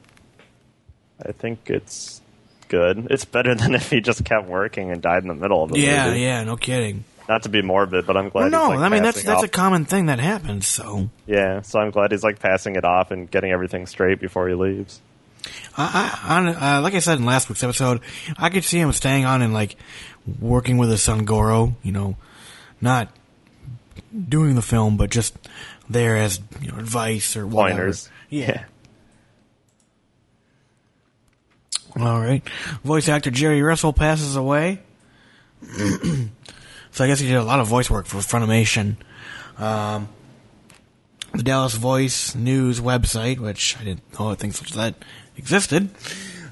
I 1.19 1.31
think 1.31 1.61
it's 1.71 2.21
good. 2.67 3.07
It's 3.09 3.25
better 3.25 3.55
than 3.55 3.73
if 3.73 3.89
he 3.89 4.01
just 4.01 4.23
kept 4.23 4.47
working 4.47 4.91
and 4.91 5.01
died 5.01 5.23
in 5.23 5.29
the 5.29 5.33
middle 5.33 5.63
of 5.63 5.71
it. 5.71 5.79
Yeah, 5.79 6.13
yeah, 6.13 6.43
no 6.43 6.57
kidding. 6.57 7.05
Not 7.27 7.41
to 7.41 7.49
be 7.49 7.63
morbid, 7.63 8.05
but 8.05 8.15
I'm 8.15 8.29
glad. 8.29 8.51
Well, 8.51 8.69
no, 8.69 8.75
like, 8.75 8.81
I 8.81 8.89
mean 8.89 9.01
that's 9.01 9.23
that's 9.23 9.41
a 9.41 9.47
common 9.47 9.85
thing 9.85 10.05
that 10.05 10.19
happens. 10.19 10.67
So 10.67 11.09
Yeah, 11.25 11.61
so 11.61 11.79
I'm 11.79 11.89
glad 11.89 12.11
he's 12.11 12.23
like 12.23 12.37
passing 12.37 12.75
it 12.75 12.85
off 12.85 13.09
and 13.09 13.31
getting 13.31 13.49
everything 13.49 13.87
straight 13.87 14.19
before 14.19 14.47
he 14.47 14.53
leaves. 14.53 15.01
I, 15.75 16.19
I 16.27 16.37
on, 16.37 16.47
uh, 16.47 16.81
like 16.83 16.93
I 16.93 16.99
said 16.99 17.17
in 17.17 17.25
last 17.25 17.49
week's 17.49 17.63
episode, 17.63 18.01
I 18.37 18.49
could 18.49 18.63
see 18.63 18.79
him 18.79 18.91
staying 18.91 19.25
on 19.25 19.41
and 19.41 19.53
like 19.53 19.75
working 20.39 20.77
with 20.77 20.91
a 20.91 20.97
son 20.97 21.25
Goro. 21.25 21.75
You 21.83 21.91
know, 21.91 22.17
not 22.79 23.09
doing 24.27 24.55
the 24.55 24.61
film, 24.61 24.97
but 24.97 25.09
just 25.09 25.35
there 25.89 26.17
as 26.17 26.39
you 26.61 26.71
know 26.71 26.77
advice 26.77 27.35
or 27.35 27.45
whatever. 27.45 27.79
Pointers. 27.79 28.09
Yeah. 28.29 28.65
All 31.99 32.21
right. 32.21 32.41
Voice 32.83 33.09
actor 33.09 33.31
Jerry 33.31 33.61
Russell 33.61 33.91
passes 33.91 34.35
away. 34.35 34.79
so 35.61 37.03
I 37.03 37.07
guess 37.07 37.19
he 37.19 37.27
did 37.27 37.35
a 37.35 37.43
lot 37.43 37.59
of 37.59 37.67
voice 37.67 37.89
work 37.89 38.05
for 38.05 38.17
Funimation. 38.17 38.95
Um, 39.57 40.07
the 41.33 41.43
Dallas 41.43 41.73
Voice 41.73 42.33
News 42.33 42.79
website, 42.79 43.39
which 43.39 43.77
I 43.79 43.83
didn't 43.83 44.19
know 44.19 44.33
things 44.35 44.57
such 44.57 44.71
as 44.71 44.77
that 44.77 44.95
existed. 45.37 45.89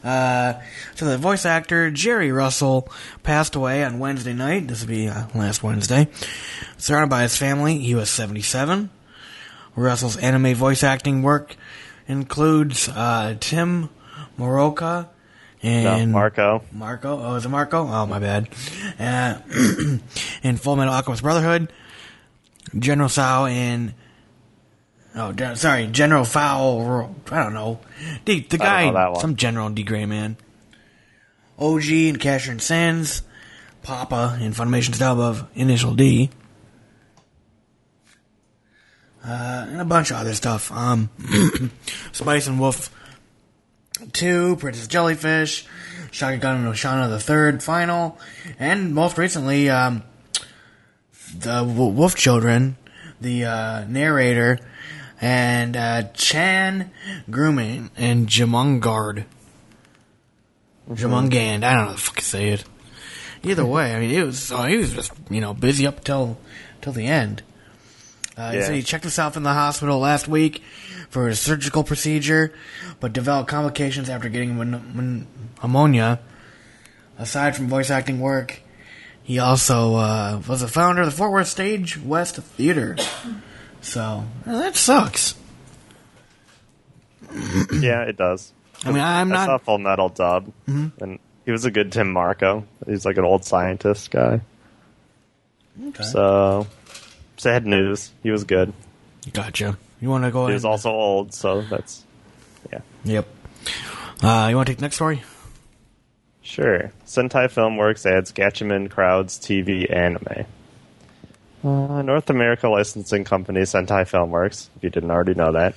Uh, 0.04 0.54
so 0.96 1.06
the 1.06 1.18
voice 1.18 1.46
actor 1.46 1.92
Jerry 1.92 2.32
Russell 2.32 2.90
passed 3.24 3.56
away 3.56 3.84
on 3.84 4.00
Wednesday 4.00 4.34
night. 4.34 4.68
This 4.68 4.82
will 4.82 4.90
be 4.90 5.08
uh, 5.08 5.26
last 5.36 5.64
Wednesday. 5.64 6.08
Surrounded 6.78 7.10
by 7.10 7.24
his 7.24 7.36
family, 7.38 7.80
he 7.80 7.96
was 7.96 8.10
77. 8.10 8.90
Russell's 9.76 10.18
anime 10.18 10.56
voice 10.56 10.84
acting 10.84 11.22
work 11.22 11.56
includes 12.08 12.90
uh, 12.90 13.36
Tim 13.40 13.90
Moroka 14.38 15.08
and 15.62 16.12
no, 16.12 16.20
Marco. 16.20 16.64
Marco. 16.72 17.20
Oh, 17.22 17.36
is 17.36 17.46
it 17.46 17.50
Marco? 17.50 17.86
Oh, 17.88 18.06
my 18.06 18.20
bad. 18.20 18.50
Uh, 18.98 19.40
in 20.44 20.58
Full 20.58 20.76
Metal 20.76 20.94
Alchemist 20.94 21.22
Brotherhood, 21.22 21.72
General 22.78 23.10
Sao 23.10 23.46
and 23.46 23.94
oh, 25.20 25.32
Gen- 25.34 25.56
sorry, 25.56 25.88
General 25.88 26.24
Foul. 26.24 27.16
I 27.32 27.44
don't 27.44 27.54
know. 27.54 27.80
The, 28.26 28.40
the 28.42 28.58
know 28.58 28.64
guy, 28.64 29.14
some 29.20 29.36
General 29.36 29.70
D. 29.70 29.84
Gray 29.84 30.06
man. 30.06 30.38
OG 31.58 31.84
and 31.90 32.20
Casshern 32.20 32.62
Sins, 32.62 33.22
Papa 33.84 34.38
in 34.42 34.54
Funimation 34.54 34.96
style 34.96 35.22
of 35.22 35.46
Initial 35.56 35.94
D. 35.94 36.30
Uh, 39.24 39.68
and 39.70 39.82
a 39.82 39.86
bunch 39.86 40.12
of 40.12 40.18
other 40.18 40.34
stuff. 40.34 40.72
Um, 40.72 41.10
Spice 42.14 42.48
and 42.48 42.60
Wolf 42.60 42.96
2, 44.14 44.56
Princess 44.56 44.88
Jellyfish, 44.88 45.66
Shakugan 46.12 46.64
no 46.64 46.72
Shana 46.72 47.10
the 47.10 47.20
third 47.20 47.62
final, 47.62 48.18
and 48.58 48.96
most 48.96 49.18
recently, 49.18 49.70
um, 49.70 50.04
the 51.38 51.64
W- 51.64 51.92
Wolf 51.92 52.16
Children, 52.16 52.78
the 53.20 53.44
uh, 53.44 53.86
narrator, 53.90 54.60
and 55.22 55.76
uh, 55.78 56.04
Chan 56.14 56.92
Grooming 57.30 57.92
and 57.98 58.28
Jamungard. 58.28 59.26
Jamungand, 60.90 61.64
I 61.64 61.74
don't 61.74 61.82
know 61.82 61.86
how 61.88 61.92
the 61.92 61.98
fuck 61.98 62.16
to 62.18 62.26
say 62.26 62.50
it. 62.50 62.64
Either 63.44 63.66
way, 63.76 63.94
I 63.96 64.00
mean, 64.00 64.12
it 64.12 64.24
was 64.24 64.52
uh, 64.52 64.64
he 64.66 64.78
was 64.78 64.94
just 64.94 65.12
you 65.30 65.42
know 65.42 65.54
busy 65.54 65.86
up 65.86 66.04
till 66.04 66.38
till 66.82 66.94
the 66.94 67.06
end. 67.06 67.44
Uh, 68.38 68.52
He 68.52 68.58
Yeah. 68.58 68.66
said 68.66 68.76
he 68.76 68.82
checked 68.82 69.04
himself 69.04 69.36
in 69.38 69.44
the 69.44 69.54
hospital 69.54 70.00
last 70.00 70.28
week 70.28 70.64
for 71.10 71.28
a 71.28 71.36
surgical 71.36 71.84
procedure, 71.84 72.54
but 73.00 73.14
developed 73.14 73.50
complications 73.50 74.10
after 74.10 74.30
getting 74.30 74.56
mon- 74.58 74.92
mon- 74.96 75.28
pneumonia. 75.62 76.20
Aside 77.18 77.56
from 77.56 77.68
voice 77.68 77.90
acting 77.90 78.20
work, 78.22 78.62
he 79.22 79.40
also 79.40 79.96
uh, 79.96 80.42
was 80.48 80.62
the 80.62 80.70
founder 80.70 81.02
of 81.02 81.08
the 81.08 81.12
Fort 81.16 81.32
Worth 81.32 81.48
Stage 81.50 81.98
West 82.00 82.38
Theater. 82.38 82.96
So 83.82 84.24
that 84.46 84.76
sucks. 84.76 85.36
yeah, 87.74 88.04
it 88.04 88.18
does. 88.18 88.52
I 88.86 88.92
mean, 88.92 89.02
I'm 89.04 89.32
I 89.32 89.36
not- 89.36 89.46
saw 89.46 89.58
Full 89.58 89.78
Metal 89.78 90.10
dub, 90.10 90.52
Mhm. 90.68 90.92
and 91.02 91.20
he 91.46 91.52
was 91.52 91.66
a 91.66 91.72
good 91.72 91.92
Tim 91.92 92.14
Marcoh. 92.14 92.64
He's 92.88 93.06
like 93.06 93.18
an 93.18 93.26
old 93.26 93.44
scientist 93.46 94.12
guy. 94.12 94.42
Okay. 95.88 96.04
So, 96.04 96.68
sad 97.38 97.66
news. 97.66 98.12
He 98.24 98.32
was 98.32 98.44
good. 98.44 98.74
Gotcha. 99.34 99.78
You 100.02 100.10
want 100.10 100.24
to 100.24 100.32
go 100.32 100.40
He 100.42 100.52
ahead? 100.52 100.54
was 100.56 100.66
also 100.66 100.92
old, 100.92 101.34
so 101.34 101.62
that's 101.62 102.04
yeah. 102.72 102.80
Yep. 103.04 103.28
Uh, 104.22 104.48
you 104.50 104.56
want 104.56 104.68
to 104.68 104.72
take 104.72 104.78
the 104.78 104.84
next 104.84 104.96
story? 104.96 105.24
Sure. 106.42 106.92
Sentai 107.06 107.46
Filmworks 107.48 108.06
adds 108.06 108.32
Gatchaman 108.34 108.90
Crowds 108.90 109.38
TV 109.38 109.86
anime. 109.94 110.46
Uh, 111.64 112.02
North 112.02 112.30
America 112.30 112.70
licensing 112.70 113.24
company 113.26 113.62
Sentai 113.62 114.08
Filmworks, 114.08 114.70
if 114.78 114.84
you 114.84 114.90
didn't 114.90 115.12
already 115.12 115.34
know 115.34 115.52
that, 115.52 115.76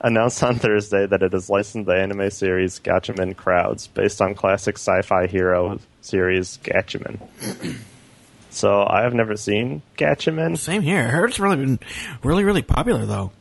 announced 0.00 0.42
on 0.42 0.54
Thursday 0.60 1.06
that 1.06 1.22
it 1.22 1.32
has 1.32 1.50
licensed 1.50 1.86
the 1.86 1.96
anime 1.96 2.30
series 2.30 2.78
Gatchaman 2.78 3.36
Crowds 3.36 3.88
based 3.88 4.22
on 4.22 4.34
classic 4.34 4.76
sci-fi 4.76 5.26
hero 5.26 5.80
series 6.02 6.58
Gatchaman. 6.62 7.18
so 8.50 8.84
I 8.86 9.02
have 9.02 9.14
never 9.14 9.36
seen 9.36 9.82
Gatchaman. 9.96 10.56
Same 10.56 10.82
here. 10.82 11.00
I 11.00 11.08
heard 11.08 11.30
it's 11.30 11.40
really 11.40 11.56
been 11.56 11.80
really, 12.22 12.44
really 12.44 12.62
popular 12.62 13.04
though. 13.04 13.32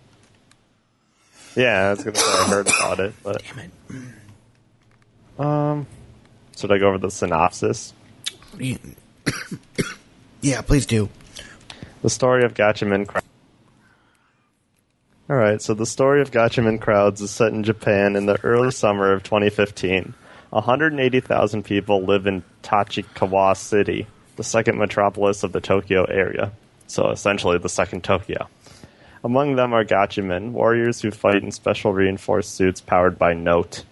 Yeah, 1.56 1.90
I 1.90 1.90
was 1.92 2.04
gonna 2.04 2.16
say 2.16 2.26
I 2.26 2.48
heard 2.48 2.68
about 2.68 3.00
it, 3.00 3.14
but 3.22 3.44
Damn 3.44 3.60
it. 3.60 3.72
Um, 5.40 5.88
should 6.58 6.72
I 6.72 6.80
go 6.80 6.88
over 6.88 6.98
the 6.98 7.12
synopsis? 7.12 7.94
Yeah, 10.42 10.62
please 10.62 10.86
do. 10.86 11.10
The 12.04 12.10
story 12.10 12.44
of 12.44 12.54
Gatchaman 12.54 13.08
Crowds. 13.08 13.26
Alright, 15.30 15.62
so 15.62 15.74
the 15.74 15.86
story 15.86 16.22
of 16.22 16.32
Gatchaman 16.32 16.82
Crowds 16.82 17.22
is 17.22 17.32
set 17.32 17.54
in 17.54 17.64
Japan 17.64 18.18
in 18.18 18.26
the 18.26 18.38
early 18.44 18.72
summer 18.72 19.14
of 19.14 19.24
2015. 19.24 20.14
180,000 20.50 21.64
people 21.64 22.04
live 22.04 22.28
in 22.28 22.44
Tachikawa 22.62 23.56
City, 23.56 24.06
the 24.36 24.44
second 24.44 24.78
metropolis 24.78 25.44
of 25.44 25.54
the 25.54 25.62
Tokyo 25.62 26.04
area. 26.04 26.52
So 26.88 27.10
essentially 27.10 27.58
the 27.58 27.70
second 27.70 28.04
Tokyo. 28.04 28.50
Among 29.24 29.56
them 29.56 29.72
are 29.72 29.86
Gatchamen, 29.86 30.52
warriors 30.52 31.00
who 31.00 31.10
fight 31.10 31.42
in 31.42 31.54
special 31.54 31.94
reinforced 31.94 32.54
suits 32.54 32.82
powered 32.82 33.18
by 33.18 33.34
Note, 33.34 33.86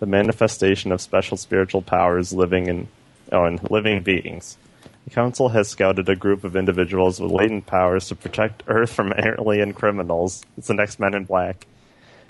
the 0.00 0.06
manifestation 0.06 0.92
of 0.92 1.00
special 1.00 1.38
spiritual 1.38 1.80
powers 1.80 2.34
living 2.34 2.66
in, 2.66 2.88
oh, 3.32 3.46
in 3.46 3.58
living 3.70 4.02
beings. 4.02 4.58
The 5.04 5.10
Council 5.10 5.50
has 5.50 5.68
scouted 5.68 6.08
a 6.08 6.16
group 6.16 6.44
of 6.44 6.56
individuals 6.56 7.20
with 7.20 7.30
latent 7.30 7.66
powers 7.66 8.08
to 8.08 8.14
protect 8.14 8.62
Earth 8.66 8.92
from 8.92 9.12
alien 9.12 9.74
criminals. 9.74 10.44
It's 10.56 10.68
the 10.68 10.74
next 10.74 10.98
Men 10.98 11.14
in 11.14 11.24
Black. 11.24 11.66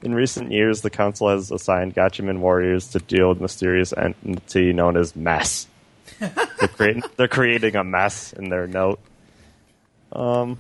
In 0.03 0.15
recent 0.15 0.51
years, 0.51 0.81
the 0.81 0.91
Council 0.91 1.29
has 1.29 1.51
assigned 1.51 1.95
Gatchaman 1.95 2.41
warriors 2.41 2.89
to 2.89 2.99
deal 2.99 3.29
with 3.29 3.41
mysterious 3.41 3.93
entity 3.97 4.73
known 4.73 4.97
as 4.97 5.15
Mess. 5.17 5.67
they're, 6.19 6.69
creating, 6.69 7.03
they're 7.17 7.29
creating 7.29 7.77
a 7.77 7.85
mess 7.85 8.33
in 8.35 8.49
their 8.51 8.67
note. 8.67 9.01
Um, 10.13 10.59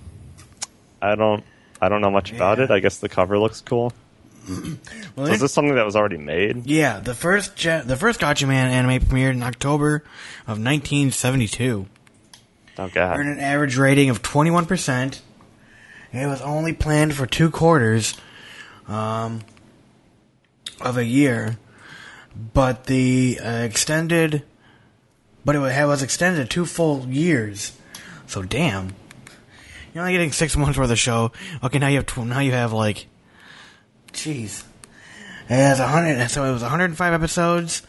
I 1.02 1.14
don't, 1.16 1.44
I 1.82 1.88
don't 1.90 2.00
know 2.00 2.10
much 2.10 2.32
about 2.32 2.58
Yeah. 2.58 2.64
it. 2.64 2.70
I 2.70 2.78
guess 2.78 2.98
the 2.98 3.08
cover 3.10 3.38
looks 3.38 3.60
cool. 3.60 3.92
Well, 5.16 5.26
So 5.28 5.32
is 5.34 5.40
this 5.40 5.52
something 5.52 5.74
that 5.76 5.84
was 5.84 5.94
already 5.94 6.16
made? 6.16 6.66
Yeah, 6.66 6.98
the 6.98 7.14
first 7.14 7.54
ge- 7.54 7.84
the 7.84 7.96
first 7.96 8.18
Gatchaman 8.20 8.50
anime 8.50 9.00
premiered 9.00 9.30
in 9.34 9.44
October 9.44 9.98
of 10.46 10.58
1972. 10.58 11.86
Oh 12.78 12.88
god. 12.88 13.18
Earned 13.18 13.30
an 13.30 13.38
average 13.38 13.76
rating 13.76 14.10
of 14.10 14.22
21%. 14.22 15.20
It 16.12 16.26
was 16.26 16.40
only 16.42 16.72
planned 16.72 17.14
for 17.14 17.26
two 17.26 17.50
quarters 17.50 18.16
um, 18.86 19.40
of 20.80 20.96
a 20.96 21.04
year, 21.04 21.58
but 22.52 22.84
the 22.84 23.40
uh, 23.42 23.48
extended, 23.62 24.44
but 25.44 25.56
it 25.56 25.58
was 25.58 26.02
extended 26.02 26.50
two 26.50 26.66
full 26.66 27.06
years. 27.08 27.76
So 28.26 28.42
damn, 28.42 28.94
you're 29.92 30.02
only 30.02 30.12
getting 30.12 30.32
six 30.32 30.56
months 30.56 30.78
worth 30.78 30.90
of 30.90 30.98
show. 30.98 31.32
Okay, 31.62 31.78
now 31.78 31.88
you 31.88 31.96
have 31.96 32.06
tw- 32.06 32.18
now 32.18 32.40
you 32.40 32.52
have 32.52 32.72
like, 32.72 33.06
jeez, 34.12 34.64
it 35.48 35.54
has 35.54 35.80
a 35.80 35.88
hundred. 35.88 36.28
So 36.28 36.44
it 36.44 36.52
was 36.52 36.62
105 36.62 37.12
episodes. 37.12 37.82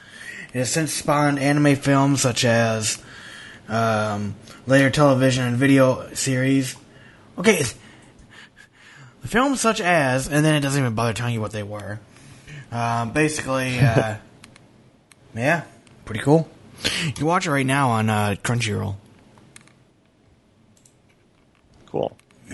It 0.53 0.59
has 0.59 0.71
since 0.71 0.93
spawned 0.93 1.37
anime 1.37 1.75
films 1.75 2.21
such 2.21 2.43
as 2.43 3.03
um, 3.67 4.35
later 4.67 4.89
television 4.89 5.45
and 5.45 5.57
video 5.57 6.13
series. 6.13 6.75
Okay, 7.37 7.63
the 9.21 9.27
films 9.27 9.59
such 9.59 9.81
as, 9.81 10.27
and 10.27 10.45
then 10.45 10.55
it 10.55 10.61
doesn't 10.61 10.79
even 10.79 10.95
bother 10.95 11.13
telling 11.13 11.33
you 11.33 11.41
what 11.41 11.51
they 11.51 11.63
were. 11.63 11.99
Um, 12.71 13.11
basically, 13.11 13.79
uh, 13.81 14.17
yeah, 15.33 15.63
pretty 16.05 16.21
cool. 16.21 16.49
You 17.05 17.13
can 17.13 17.25
watch 17.25 17.47
it 17.47 17.51
right 17.51 17.65
now 17.65 17.89
on 17.89 18.09
uh, 18.09 18.35
Crunchyroll. 18.43 18.95
Cool. 21.87 22.15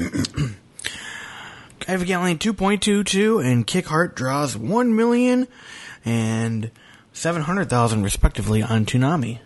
Evangelion 1.82 2.38
2.22 2.38 3.44
and 3.44 3.68
Kick 3.68 3.88
Heart 3.88 4.15
draws 4.15 4.56
1 4.56 4.96
million 4.96 5.48
and 6.06 6.72
700,000 7.12 8.03
respectively 8.03 8.64
on 8.64 8.85
Toonami. 8.85 9.40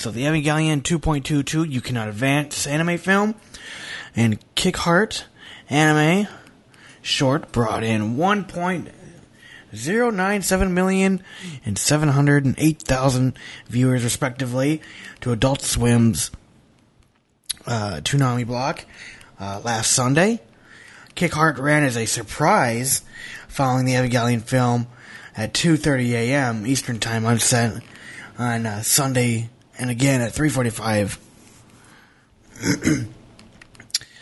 So 0.00 0.10
the 0.10 0.22
Evangelion 0.22 0.80
2.22 0.80 1.70
you 1.70 1.82
cannot 1.82 2.08
advance 2.08 2.66
anime 2.66 2.96
film 2.96 3.34
and 4.16 4.38
Kick 4.54 4.78
Heart 4.78 5.26
anime 5.68 6.26
short 7.02 7.52
brought 7.52 7.84
in 7.84 8.16
1.097 8.16 10.70
million 10.70 11.22
and 11.66 11.76
708,000 11.76 13.38
viewers 13.68 14.02
respectively 14.02 14.80
to 15.20 15.32
Adult 15.32 15.60
Swim's 15.60 16.30
uh, 17.66 18.00
Toonami 18.02 18.46
block 18.46 18.86
uh, 19.38 19.60
last 19.62 19.92
Sunday. 19.92 20.40
Kick 21.14 21.34
Heart 21.34 21.58
ran 21.58 21.82
as 21.82 21.98
a 21.98 22.06
surprise 22.06 23.02
following 23.48 23.84
the 23.84 23.92
Evangelion 23.92 24.40
film 24.40 24.86
at 25.36 25.52
2:30 25.52 26.12
a.m. 26.12 26.66
Eastern 26.66 27.00
Time 27.00 27.26
on 27.26 27.38
on 28.38 28.64
uh, 28.64 28.82
Sunday 28.82 29.50
and 29.80 29.90
again 29.90 30.20
at 30.20 30.32
3:45. 30.32 31.18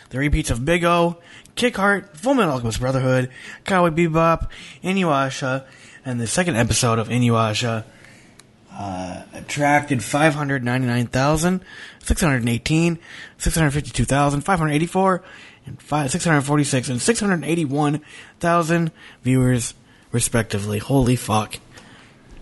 the 0.09 0.17
repeats 0.17 0.49
of 0.49 0.65
Big 0.65 0.85
O, 0.85 1.17
Kick 1.55 1.75
Heart, 1.75 2.17
Full 2.17 2.33
Metal 2.33 2.53
Alchemist 2.53 2.79
Brotherhood, 2.79 3.29
Cowboy 3.65 3.89
Bebop, 3.89 4.49
Inuyasha, 4.81 5.65
and 6.05 6.17
the 6.19 6.25
second 6.25 6.55
episode 6.55 6.97
of 6.97 7.09
Inuyasha 7.09 7.83
uh, 8.71 9.23
attracted 9.33 10.01
599,618, 10.01 12.99
652,584, 13.37 15.23
and 15.65 15.81
five, 15.81 16.09
646 16.09 16.87
and 16.87 17.01
681,000 17.01 18.91
viewers, 19.21 19.73
respectively. 20.13 20.79
Holy 20.79 21.17
fuck. 21.17 21.59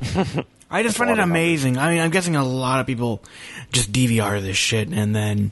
I 0.69 0.83
just 0.83 0.97
find 0.97 1.09
it 1.11 1.19
amazing. 1.19 1.77
I 1.77 1.91
mean, 1.91 1.99
I'm 2.01 2.11
guessing 2.11 2.35
a 2.35 2.43
lot 2.43 2.81
of 2.81 2.87
people 2.87 3.23
just 3.71 3.91
DVR 3.91 4.41
this 4.41 4.57
shit 4.57 4.89
and 4.89 5.15
then 5.15 5.51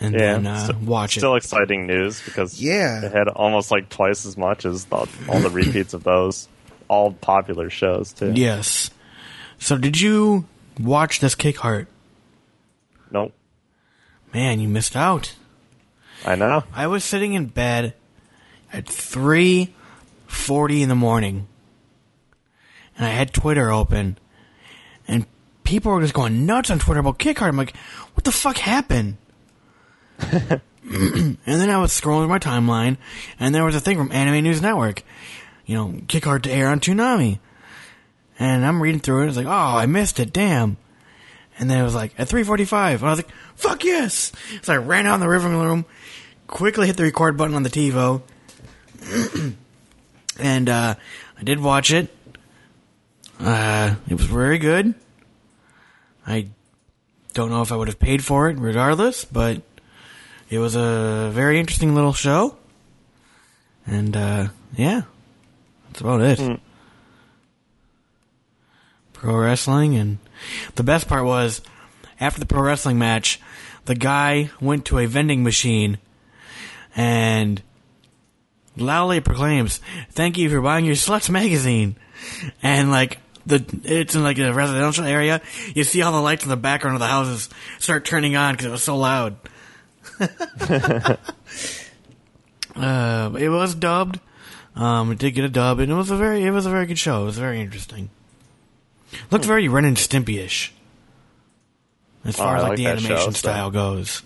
and 0.00 0.14
Yeah, 0.14 0.32
then 0.34 0.46
uh, 0.46 0.66
st- 0.66 0.78
watch 0.80 1.16
it. 1.16 1.20
Still 1.20 1.36
exciting 1.36 1.86
news 1.86 2.20
because 2.24 2.60
Yeah. 2.60 3.04
it 3.04 3.12
had 3.12 3.28
almost 3.28 3.70
like 3.70 3.88
twice 3.88 4.24
as 4.26 4.36
much 4.36 4.64
as 4.64 4.86
the, 4.86 5.06
all 5.28 5.40
the 5.40 5.50
repeats 5.50 5.94
of 5.94 6.02
those, 6.04 6.48
all 6.88 7.12
popular 7.12 7.70
shows 7.70 8.12
too. 8.12 8.32
Yes. 8.34 8.90
So 9.58 9.76
did 9.76 10.00
you 10.00 10.46
watch 10.80 11.20
this 11.20 11.34
Kick 11.34 11.58
Heart? 11.58 11.86
Nope. 13.10 13.32
Man, 14.32 14.58
you 14.60 14.68
missed 14.68 14.96
out. 14.96 15.34
I 16.24 16.34
know. 16.34 16.64
I 16.72 16.86
was 16.86 17.04
sitting 17.04 17.34
in 17.34 17.46
bed 17.46 17.94
at 18.72 18.86
3:40 18.86 20.80
in 20.82 20.88
the 20.88 20.94
morning. 20.94 21.46
And 23.00 23.08
I 23.08 23.12
had 23.12 23.32
Twitter 23.32 23.72
open. 23.72 24.18
And 25.08 25.24
people 25.64 25.90
were 25.90 26.02
just 26.02 26.12
going 26.12 26.44
nuts 26.44 26.70
on 26.70 26.78
Twitter 26.78 27.00
about 27.00 27.18
Kick 27.18 27.38
Heart. 27.38 27.48
I'm 27.48 27.56
like, 27.56 27.74
"What 28.12 28.24
the 28.24 28.30
fuck 28.30 28.58
happened?" 28.58 29.16
and 30.20 31.38
then 31.46 31.70
I 31.70 31.78
was 31.78 31.98
scrolling 31.98 32.24
through 32.24 32.28
my 32.28 32.38
timeline 32.38 32.98
and 33.38 33.54
there 33.54 33.64
was 33.64 33.74
a 33.74 33.80
thing 33.80 33.96
from 33.96 34.12
Anime 34.12 34.44
News 34.44 34.60
Network. 34.60 35.02
You 35.64 35.76
know, 35.76 35.94
Kick 36.08 36.26
Heart 36.26 36.42
to 36.42 36.50
air 36.50 36.68
on 36.68 36.78
Toonami. 36.78 37.38
And 38.38 38.66
I'm 38.66 38.82
reading 38.82 39.00
through 39.00 39.24
it. 39.24 39.28
It's 39.28 39.36
like, 39.38 39.46
"Oh, 39.46 39.50
I 39.78 39.86
missed 39.86 40.20
it. 40.20 40.30
Damn." 40.30 40.76
And 41.58 41.70
then 41.70 41.80
it 41.80 41.84
was 41.84 41.94
like 41.94 42.12
at 42.18 42.28
3:45, 42.28 43.00
and 43.00 43.06
I 43.06 43.10
was 43.12 43.18
like, 43.20 43.32
"Fuck 43.56 43.82
yes!" 43.82 44.30
So 44.60 44.74
I 44.74 44.76
ran 44.76 45.06
out 45.06 45.14
in 45.14 45.20
the 45.20 45.28
living 45.28 45.56
room, 45.56 45.86
quickly 46.48 46.86
hit 46.86 46.98
the 46.98 47.04
record 47.04 47.38
button 47.38 47.54
on 47.54 47.62
the 47.62 47.70
TiVo, 47.70 48.20
and 50.38 50.68
uh, 50.68 50.96
I 51.38 51.42
did 51.42 51.60
watch 51.60 51.92
it. 51.92 52.14
Uh, 53.42 53.94
it 54.06 54.14
was 54.14 54.26
very 54.26 54.58
good. 54.58 54.94
I 56.26 56.48
don't 57.32 57.50
know 57.50 57.62
if 57.62 57.72
I 57.72 57.76
would 57.76 57.88
have 57.88 57.98
paid 57.98 58.22
for 58.22 58.50
it, 58.50 58.58
regardless, 58.58 59.24
but 59.24 59.62
it 60.50 60.58
was 60.58 60.76
a 60.76 61.30
very 61.32 61.58
interesting 61.58 61.94
little 61.94 62.12
show. 62.12 62.56
And 63.86 64.14
uh, 64.16 64.48
yeah, 64.76 65.02
that's 65.86 66.00
about 66.02 66.20
it. 66.20 66.60
Pro 69.14 69.36
wrestling, 69.36 69.96
and 69.96 70.18
the 70.74 70.82
best 70.82 71.08
part 71.08 71.24
was 71.24 71.62
after 72.20 72.40
the 72.40 72.46
pro 72.46 72.60
wrestling 72.62 72.98
match, 72.98 73.40
the 73.86 73.94
guy 73.94 74.50
went 74.60 74.84
to 74.86 74.98
a 74.98 75.06
vending 75.06 75.42
machine 75.42 75.98
and 76.94 77.62
loudly 78.76 79.20
proclaims, 79.20 79.80
"Thank 80.10 80.36
you 80.36 80.50
for 80.50 80.60
buying 80.60 80.84
your 80.84 80.94
Sluts 80.94 81.30
magazine." 81.30 81.96
And 82.62 82.90
like 82.90 83.18
the 83.50 83.80
it's 83.84 84.14
in 84.14 84.22
like 84.22 84.38
a 84.38 84.52
residential 84.52 85.04
area, 85.04 85.40
you 85.74 85.84
see 85.84 86.00
all 86.02 86.12
the 86.12 86.20
lights 86.20 86.44
in 86.44 86.48
the 86.50 86.56
background 86.56 86.94
of 86.96 87.00
the 87.00 87.06
houses 87.06 87.48
start 87.78 88.04
turning 88.06 88.34
on 88.36 88.54
because 88.54 88.66
it 88.66 88.70
was 88.70 88.82
so 88.82 88.96
loud. 88.96 89.36
uh, 92.76 93.30
it 93.38 93.48
was 93.48 93.74
dubbed. 93.74 94.20
Um, 94.76 95.12
it 95.12 95.18
did 95.18 95.32
get 95.32 95.44
a 95.44 95.48
dub, 95.48 95.78
and 95.80 95.90
it 95.90 95.94
was 95.94 96.10
a 96.10 96.16
very 96.16 96.42
it 96.44 96.50
was 96.50 96.66
a 96.66 96.70
very 96.70 96.86
good 96.86 96.98
show. 96.98 97.22
It 97.22 97.26
was 97.26 97.38
very 97.38 97.60
interesting. 97.60 98.10
Looked 99.30 99.44
very 99.44 99.66
Ren 99.68 99.84
and 99.84 99.96
Stimpy-ish 99.96 100.72
as 102.24 102.36
Oh, 102.36 102.44
far 102.44 102.54
I 102.54 102.56
as 102.58 102.62
like, 102.62 102.68
like 102.70 102.76
the 102.78 102.86
animation 102.86 103.16
show, 103.16 103.24
so- 103.26 103.30
style 103.32 103.70
goes. 103.70 104.22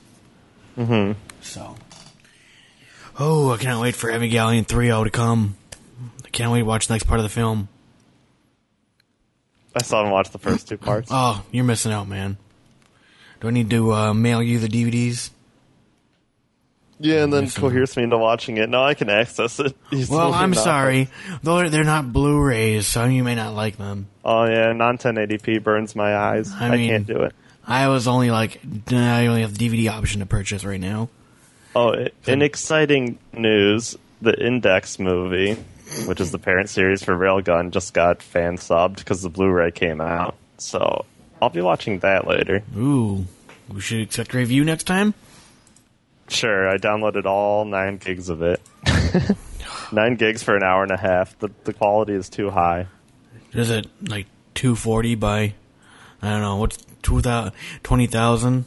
hmm 0.75 1.13
So, 1.41 1.77
oh, 3.19 3.53
I 3.53 3.57
cannot 3.57 3.81
wait 3.81 3.95
for 3.97 4.11
Evangelion 4.11 4.67
3.0 4.67 5.05
to 5.05 5.11
come. 5.11 5.57
I 6.25 6.29
can't 6.29 6.53
wait 6.53 6.59
to 6.61 6.65
watch 6.67 6.89
the 6.89 6.95
next 6.95 7.05
part 7.05 7.19
of 7.19 7.25
the 7.25 7.31
film. 7.31 7.69
I 9.77 9.83
still 9.83 9.99
haven't 9.99 10.13
watched 10.13 10.33
the 10.33 10.39
first 10.39 10.69
two 10.69 10.77
parts. 10.79 11.09
Oh, 11.13 11.45
you're 11.51 11.65
missing 11.65 11.93
out, 11.93 12.09
man. 12.09 12.37
Do 13.41 13.49
I 13.49 13.51
need 13.51 13.71
to 13.71 13.93
uh, 13.93 14.15
mail 14.15 14.43
you 14.43 14.59
the 14.59 14.69
DVDs? 14.69 15.31
yeah, 17.01 17.25
and 17.25 17.33
then 17.33 17.51
coerce 17.51 17.97
me 17.97 18.05
into 18.05 18.17
watching 18.17 18.57
it. 18.57 18.69
No, 18.71 18.83
I 18.83 18.95
can 18.95 19.11
access 19.11 19.59
it. 19.61 19.77
easily 19.93 20.17
Well, 20.17 20.33
I'm 20.33 20.53
enough. 20.53 20.65
sorry. 20.65 21.09
Though 21.43 21.69
they're 21.69 21.85
not 21.85 22.13
Blu-rays, 22.13 22.87
so 22.87 23.05
you 23.05 23.25
may 23.25 23.35
not 23.35 23.55
like 23.55 23.77
them. 23.77 24.07
Oh 24.25 24.45
yeah, 24.47 24.73
non 24.73 24.97
1080p 24.97 25.63
burns 25.63 25.95
my 25.97 26.17
eyes. 26.17 26.53
I 26.53 26.69
I, 26.69 26.77
mean- 26.77 26.89
can't 26.91 27.07
do 27.07 27.23
it. 27.23 27.35
I 27.67 27.89
was 27.89 28.07
only 28.07 28.31
like, 28.31 28.61
I 28.93 29.27
only 29.27 29.41
have 29.41 29.57
the 29.57 29.69
DVD 29.69 29.91
option 29.91 30.21
to 30.21 30.27
purchase 30.27 30.65
right 30.67 30.81
now. 30.81 31.09
Oh, 31.75 31.95
in 32.27 32.43
exciting 32.43 33.19
news, 33.33 33.97
the 34.21 34.39
Index 34.39 34.99
movie, 34.99 35.57
which 36.07 36.21
is 36.21 36.31
the 36.31 36.39
parent 36.39 36.69
series 36.69 37.03
for 37.03 37.17
Railgun, 37.17 37.71
just 37.71 37.95
got 37.95 38.23
fan 38.23 38.57
subbed 38.57 38.97
because 38.97 39.23
the 39.23 39.29
Blu-ray 39.29 39.71
came 39.73 40.01
out. 40.01 40.37
So 40.59 41.05
I'll 41.41 41.51
be 41.51 41.61
watching 41.61 41.99
that 42.01 42.27
later. 42.27 42.63
Ooh, 42.77 43.27
we 43.69 43.81
should 43.81 44.01
expect 44.01 44.35
a 44.35 44.39
review 44.39 44.65
next 44.65 44.85
time. 44.85 45.15
Sure, 46.29 46.69
I 46.69 46.77
downloaded 46.77 47.27
all 47.27 47.65
nine 47.65 47.99
gigs 47.99 48.29
of 48.29 48.43
it. 48.43 48.61
nine 49.93 50.17
gigs 50.17 50.43
for 50.43 50.57
an 50.57 50.63
hour 50.63 50.83
and 50.83 50.93
a 50.93 50.97
half. 50.97 51.39
The 51.39 51.51
the 51.65 51.73
quality 51.73 52.15
is 52.15 52.29
too 52.29 52.51
high. 52.51 52.87
Is 53.53 53.71
it 53.71 53.87
like 54.09 54.27
240 54.55 55.15
by, 55.15 55.55
I 56.23 56.31
don't 56.31 56.41
know, 56.41 56.57
what's 56.57 56.79
2000 57.03 57.53
20,000? 57.83 58.65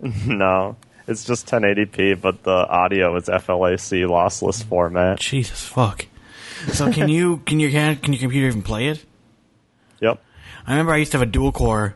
no, 0.26 0.76
it's 1.06 1.24
just 1.24 1.46
1080p, 1.46 2.20
but 2.20 2.42
the 2.42 2.50
audio 2.50 3.16
is 3.16 3.26
FLAC 3.26 4.06
lossless 4.08 4.64
format. 4.64 5.20
Jesus 5.20 5.64
fuck. 5.64 6.06
So 6.72 6.92
can 6.92 7.08
you 7.08 7.38
can 7.38 7.60
your 7.60 7.70
can, 7.70 7.96
can 7.96 8.12
your 8.12 8.20
computer 8.20 8.46
even 8.48 8.62
play 8.62 8.88
it? 8.88 9.04
Yep. 10.00 10.22
I 10.66 10.70
remember 10.72 10.92
I 10.92 10.98
used 10.98 11.12
to 11.12 11.18
have 11.18 11.26
a 11.26 11.30
dual 11.30 11.52
core 11.52 11.94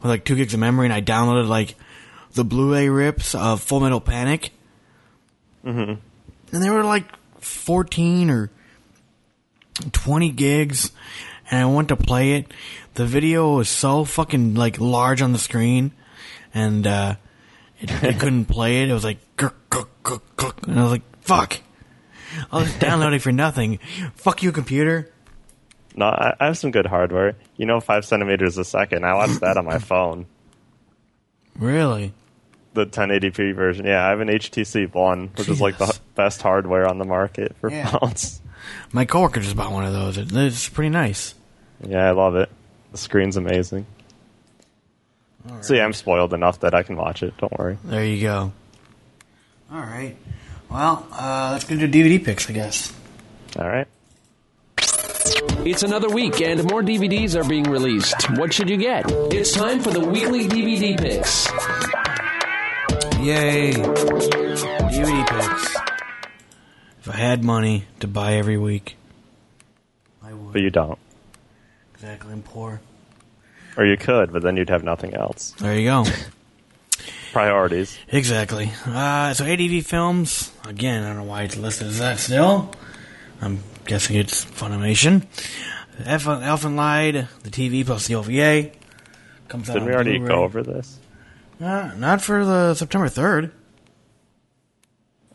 with 0.00 0.10
like 0.10 0.24
two 0.24 0.36
gigs 0.36 0.54
of 0.54 0.60
memory, 0.60 0.86
and 0.86 0.92
I 0.92 1.00
downloaded 1.00 1.48
like 1.48 1.74
the 2.32 2.44
Blu-ray 2.44 2.88
rips 2.88 3.34
of 3.34 3.62
Full 3.62 3.80
Metal 3.80 4.00
Panic, 4.00 4.52
hmm 5.62 5.94
and 6.52 6.62
they 6.62 6.70
were 6.70 6.84
like 6.84 7.06
fourteen 7.40 8.30
or 8.30 8.50
twenty 9.92 10.30
gigs. 10.30 10.92
And 11.50 11.60
I 11.60 11.66
went 11.66 11.88
to 11.88 11.96
play 11.96 12.32
it. 12.34 12.52
The 12.94 13.04
video 13.04 13.56
was 13.56 13.68
so 13.68 14.04
fucking 14.04 14.54
like 14.54 14.80
large 14.80 15.20
on 15.20 15.32
the 15.32 15.38
screen, 15.38 15.92
and 16.54 16.86
uh, 16.86 17.16
it, 17.80 17.90
it 18.02 18.18
couldn't 18.20 18.44
play 18.56 18.82
it. 18.82 18.88
It 18.90 18.94
was 18.94 19.04
like 19.04 19.18
and 19.38 20.78
I 20.78 20.82
was 20.82 20.92
like, 20.92 21.02
"Fuck." 21.22 21.60
I 22.52 22.58
was 22.58 22.72
downloading 22.74 23.20
for 23.20 23.32
nothing. 23.32 23.78
Fuck 24.14 24.42
you, 24.42 24.52
computer. 24.52 25.10
No, 25.96 26.06
I, 26.06 26.34
I 26.40 26.46
have 26.46 26.58
some 26.58 26.70
good 26.70 26.86
hardware. 26.86 27.36
You 27.56 27.66
know, 27.66 27.80
five 27.80 28.04
centimeters 28.04 28.58
a 28.58 28.64
second. 28.64 29.04
I 29.04 29.14
watch 29.14 29.38
that 29.40 29.56
on 29.56 29.64
my 29.64 29.78
phone. 29.78 30.26
Really? 31.58 32.12
The 32.74 32.86
1080p 32.86 33.54
version. 33.54 33.86
Yeah, 33.86 34.04
I 34.04 34.08
have 34.10 34.20
an 34.20 34.28
HTC 34.28 34.92
One, 34.92 35.30
which 35.36 35.48
is 35.48 35.60
like 35.60 35.78
the 35.78 35.96
best 36.16 36.42
hardware 36.42 36.88
on 36.88 36.98
the 36.98 37.04
market 37.04 37.54
for 37.60 37.70
Yeah. 37.70 37.86
phones. 37.98 38.40
My 38.92 39.04
coworker 39.04 39.40
just 39.40 39.54
bought 39.56 39.70
one 39.72 39.84
of 39.84 39.92
those. 39.92 40.18
It's 40.18 40.68
pretty 40.68 40.88
nice. 40.90 41.34
Yeah, 41.86 42.08
I 42.08 42.10
love 42.12 42.34
it. 42.34 42.50
The 42.92 42.98
screen's 42.98 43.36
amazing. 43.36 43.86
So 45.60 45.74
yeah, 45.74 45.84
I'm 45.84 45.92
spoiled 45.92 46.32
enough 46.32 46.60
that 46.60 46.74
I 46.74 46.82
can 46.82 46.96
watch 46.96 47.22
it. 47.22 47.36
Don't 47.36 47.56
worry. 47.58 47.76
There 47.84 48.04
you 48.04 48.22
go. 48.22 48.52
All 49.70 49.80
right. 49.80 50.16
Well, 50.74 51.06
uh, 51.12 51.50
let's 51.52 51.62
go 51.66 51.78
to 51.78 51.86
DVD 51.86 52.22
picks, 52.22 52.50
I 52.50 52.52
guess. 52.52 52.92
All 53.56 53.68
right. 53.68 53.86
It's 55.64 55.84
another 55.84 56.10
week 56.10 56.40
and 56.40 56.64
more 56.64 56.82
DVDs 56.82 57.40
are 57.40 57.48
being 57.48 57.62
released. 57.62 58.28
What 58.36 58.52
should 58.52 58.68
you 58.68 58.76
get? 58.76 59.04
It's 59.32 59.52
time 59.52 59.78
for 59.78 59.92
the 59.92 60.00
weekly 60.00 60.48
DVD 60.48 60.98
picks. 61.00 61.46
Yay! 63.20 63.74
DVD 63.74 65.28
picks. 65.28 65.76
If 67.02 67.08
I 67.08 67.16
had 67.18 67.44
money 67.44 67.84
to 68.00 68.08
buy 68.08 68.32
every 68.34 68.58
week, 68.58 68.96
I 70.24 70.34
would. 70.34 70.54
But 70.54 70.62
you 70.62 70.70
don't. 70.70 70.98
Exactly, 71.94 72.32
I'm 72.32 72.42
poor. 72.42 72.80
Or 73.76 73.86
you 73.86 73.96
could, 73.96 74.32
but 74.32 74.42
then 74.42 74.56
you'd 74.56 74.70
have 74.70 74.82
nothing 74.82 75.14
else. 75.14 75.52
There 75.52 75.78
you 75.78 75.88
go. 75.88 76.04
Priorities. 77.34 77.98
Exactly. 78.08 78.70
Uh, 78.86 79.34
so 79.34 79.44
ADV 79.44 79.84
Films, 79.84 80.50
again, 80.66 81.02
I 81.02 81.08
don't 81.08 81.16
know 81.18 81.24
why 81.24 81.42
it's 81.42 81.56
listed 81.56 81.88
as 81.88 81.98
that 81.98 82.18
still. 82.20 82.72
I'm 83.42 83.58
guessing 83.86 84.16
it's 84.16 84.44
Funimation. 84.44 85.26
Elf- 86.04 86.24
Elfen 86.24 86.76
Lied, 86.76 87.28
the 87.42 87.50
TV 87.50 87.84
plus 87.84 88.06
the 88.06 88.14
OVA. 88.14 88.70
Comes 89.48 89.68
out 89.68 89.74
Didn't 89.74 89.88
we 89.88 89.94
already 89.94 90.18
Blu-ray. 90.18 90.28
go 90.28 90.44
over 90.44 90.62
this? 90.62 90.98
Uh, 91.60 91.90
not 91.96 92.22
for 92.22 92.44
the 92.44 92.74
September 92.74 93.08
3rd. 93.08 93.50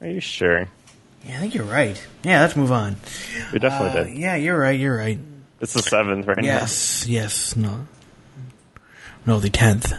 Are 0.01 0.07
you 0.07 0.21
sure? 0.21 0.67
Yeah, 1.25 1.35
I 1.35 1.39
think 1.41 1.53
you're 1.53 1.65
right. 1.65 2.01
Yeah, 2.23 2.41
let's 2.41 2.55
move 2.55 2.71
on. 2.71 2.95
We 3.51 3.59
definitely 3.59 3.99
Uh, 3.99 4.03
did. 4.05 4.17
Yeah, 4.17 4.35
you're 4.35 4.57
right, 4.57 4.79
you're 4.79 4.95
right. 4.97 5.19
It's 5.59 5.73
the 5.73 5.81
seventh 5.81 6.25
right 6.27 6.37
now. 6.37 6.43
Yes, 6.43 7.05
yes, 7.07 7.57
no. 7.57 7.87
No, 9.25 9.41
the 9.41 9.49
10th. 9.49 9.97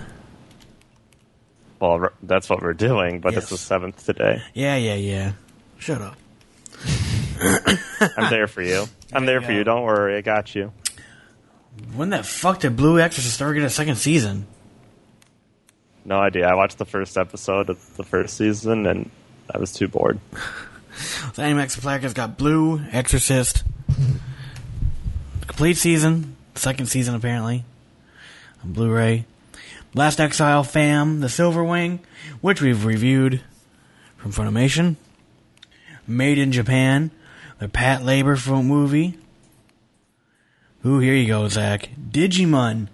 Well, 1.80 2.10
that's 2.22 2.48
what 2.50 2.62
we're 2.62 2.74
doing, 2.74 3.20
but 3.20 3.34
it's 3.34 3.48
the 3.48 3.56
seventh 3.56 4.04
today. 4.04 4.42
Yeah, 4.52 4.76
yeah, 4.76 4.94
yeah. 4.94 5.32
Shut 5.78 6.02
up. 6.02 6.16
I'm 8.18 8.30
there 8.30 8.46
for 8.46 8.62
you. 8.62 8.84
I'm 9.12 9.24
there 9.24 9.40
for 9.40 9.52
you. 9.52 9.64
Don't 9.64 9.82
worry, 9.82 10.16
I 10.16 10.20
got 10.20 10.54
you. 10.54 10.72
When 11.94 12.10
the 12.10 12.22
fuck 12.22 12.60
did 12.60 12.76
Blue 12.76 13.00
Exorcist 13.00 13.34
start 13.34 13.54
get 13.54 13.64
a 13.64 13.70
second 13.70 13.96
season? 13.96 14.46
No 16.04 16.18
idea. 16.18 16.46
I 16.46 16.54
watched 16.54 16.78
the 16.78 16.84
first 16.84 17.16
episode 17.16 17.70
of 17.70 17.96
the 17.96 18.04
first 18.04 18.36
season, 18.36 18.86
and 18.86 19.10
I 19.52 19.58
was 19.58 19.72
too 19.72 19.88
bored. 19.88 20.20
So 20.92 21.42
Animax 21.42 21.80
has 22.02 22.14
got 22.14 22.36
Blue, 22.36 22.80
Exorcist, 22.90 23.62
complete 25.46 25.76
season, 25.76 26.36
second 26.56 26.86
season 26.86 27.14
apparently, 27.14 27.64
on 28.64 28.72
Blu-ray. 28.72 29.24
Last 29.92 30.20
Exile 30.20 30.62
Fam, 30.62 31.20
The 31.20 31.28
Silver 31.28 31.64
Wing, 31.64 31.98
which 32.40 32.62
we've 32.62 32.84
reviewed 32.84 33.40
from 34.16 34.32
Funimation. 34.32 34.94
Made 36.06 36.38
in 36.38 36.52
Japan, 36.52 37.10
the 37.58 37.66
Patlabor 37.66 38.64
movie. 38.64 39.18
Ooh, 40.86 41.00
here 41.00 41.14
you 41.14 41.26
go, 41.26 41.48
Zac. 41.48 41.90
Digimon, 42.10 42.86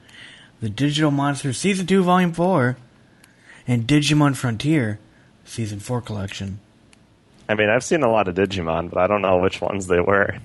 The 0.61 0.71
Digital 0.71 1.11
Monster 1.11 1.53
Season 1.53 1.87
2, 1.87 2.03
Volume 2.03 2.33
4, 2.33 2.79
and 3.69 3.87
Digimon 3.87 4.35
Frontier, 4.35 4.99
Season 5.45 5.79
4 5.79 6.01
Collection. 6.01 6.61
I 7.47 7.55
mean, 7.55 7.69
I've 7.69 7.85
seen 7.85 8.03
a 8.03 8.11
lot 8.11 8.27
of 8.27 8.35
Digimon, 8.35 8.91
but 8.91 8.99
I 8.99 9.07
don't 9.07 9.23
know 9.23 9.37
which 9.39 9.61
ones 9.61 9.87
they 9.87 10.01
were 10.01 10.37